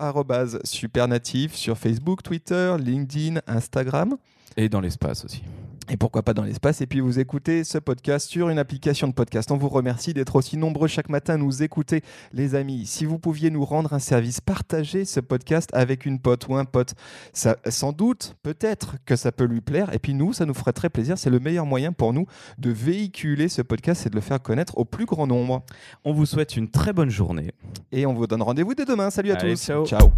supernatif, 0.64 1.54
sur 1.54 1.78
Facebook, 1.78 2.20
Twitter, 2.24 2.74
LinkedIn, 2.80 3.38
Instagram. 3.46 4.16
Et 4.56 4.68
dans 4.68 4.80
l'espace 4.80 5.24
aussi. 5.24 5.42
Et 5.88 5.96
pourquoi 5.96 6.22
pas 6.22 6.34
dans 6.34 6.42
l'espace. 6.42 6.80
Et 6.80 6.86
puis 6.86 7.00
vous 7.00 7.20
écoutez 7.20 7.62
ce 7.62 7.78
podcast 7.78 8.28
sur 8.28 8.48
une 8.48 8.58
application 8.58 9.06
de 9.06 9.12
podcast. 9.12 9.50
On 9.52 9.56
vous 9.56 9.68
remercie 9.68 10.14
d'être 10.14 10.34
aussi 10.36 10.56
nombreux 10.56 10.88
chaque 10.88 11.08
matin 11.08 11.34
à 11.34 11.36
nous 11.36 11.62
écouter, 11.62 12.02
les 12.32 12.54
amis. 12.56 12.86
Si 12.86 13.04
vous 13.04 13.18
pouviez 13.18 13.50
nous 13.50 13.64
rendre 13.64 13.92
un 13.92 13.98
service, 14.00 14.40
partagez 14.40 15.04
ce 15.04 15.20
podcast 15.20 15.70
avec 15.72 16.04
une 16.04 16.18
pote 16.18 16.48
ou 16.48 16.56
un 16.56 16.64
pote. 16.64 16.94
Ça, 17.32 17.56
sans 17.68 17.92
doute, 17.92 18.36
peut-être 18.42 18.96
que 19.04 19.14
ça 19.14 19.30
peut 19.30 19.44
lui 19.44 19.60
plaire. 19.60 19.94
Et 19.94 19.98
puis 19.98 20.14
nous, 20.14 20.32
ça 20.32 20.44
nous 20.44 20.54
ferait 20.54 20.72
très 20.72 20.90
plaisir. 20.90 21.18
C'est 21.18 21.30
le 21.30 21.38
meilleur 21.38 21.66
moyen 21.66 21.92
pour 21.92 22.12
nous 22.12 22.26
de 22.58 22.70
véhiculer 22.70 23.48
ce 23.48 23.62
podcast, 23.62 24.02
c'est 24.02 24.10
de 24.10 24.16
le 24.16 24.20
faire 24.20 24.42
connaître 24.42 24.76
au 24.78 24.84
plus 24.84 25.06
grand 25.06 25.26
nombre. 25.26 25.62
On 26.04 26.12
vous 26.12 26.26
souhaite 26.26 26.56
une 26.56 26.68
très 26.68 26.92
bonne 26.92 27.10
journée. 27.10 27.52
Et 27.92 28.06
on 28.06 28.14
vous 28.14 28.26
donne 28.26 28.42
rendez-vous 28.42 28.74
dès 28.74 28.84
demain. 28.84 29.10
Salut 29.10 29.30
à 29.30 29.36
Allez, 29.36 29.54
tous. 29.54 29.64
ciao. 29.64 29.86
ciao. 29.86 30.10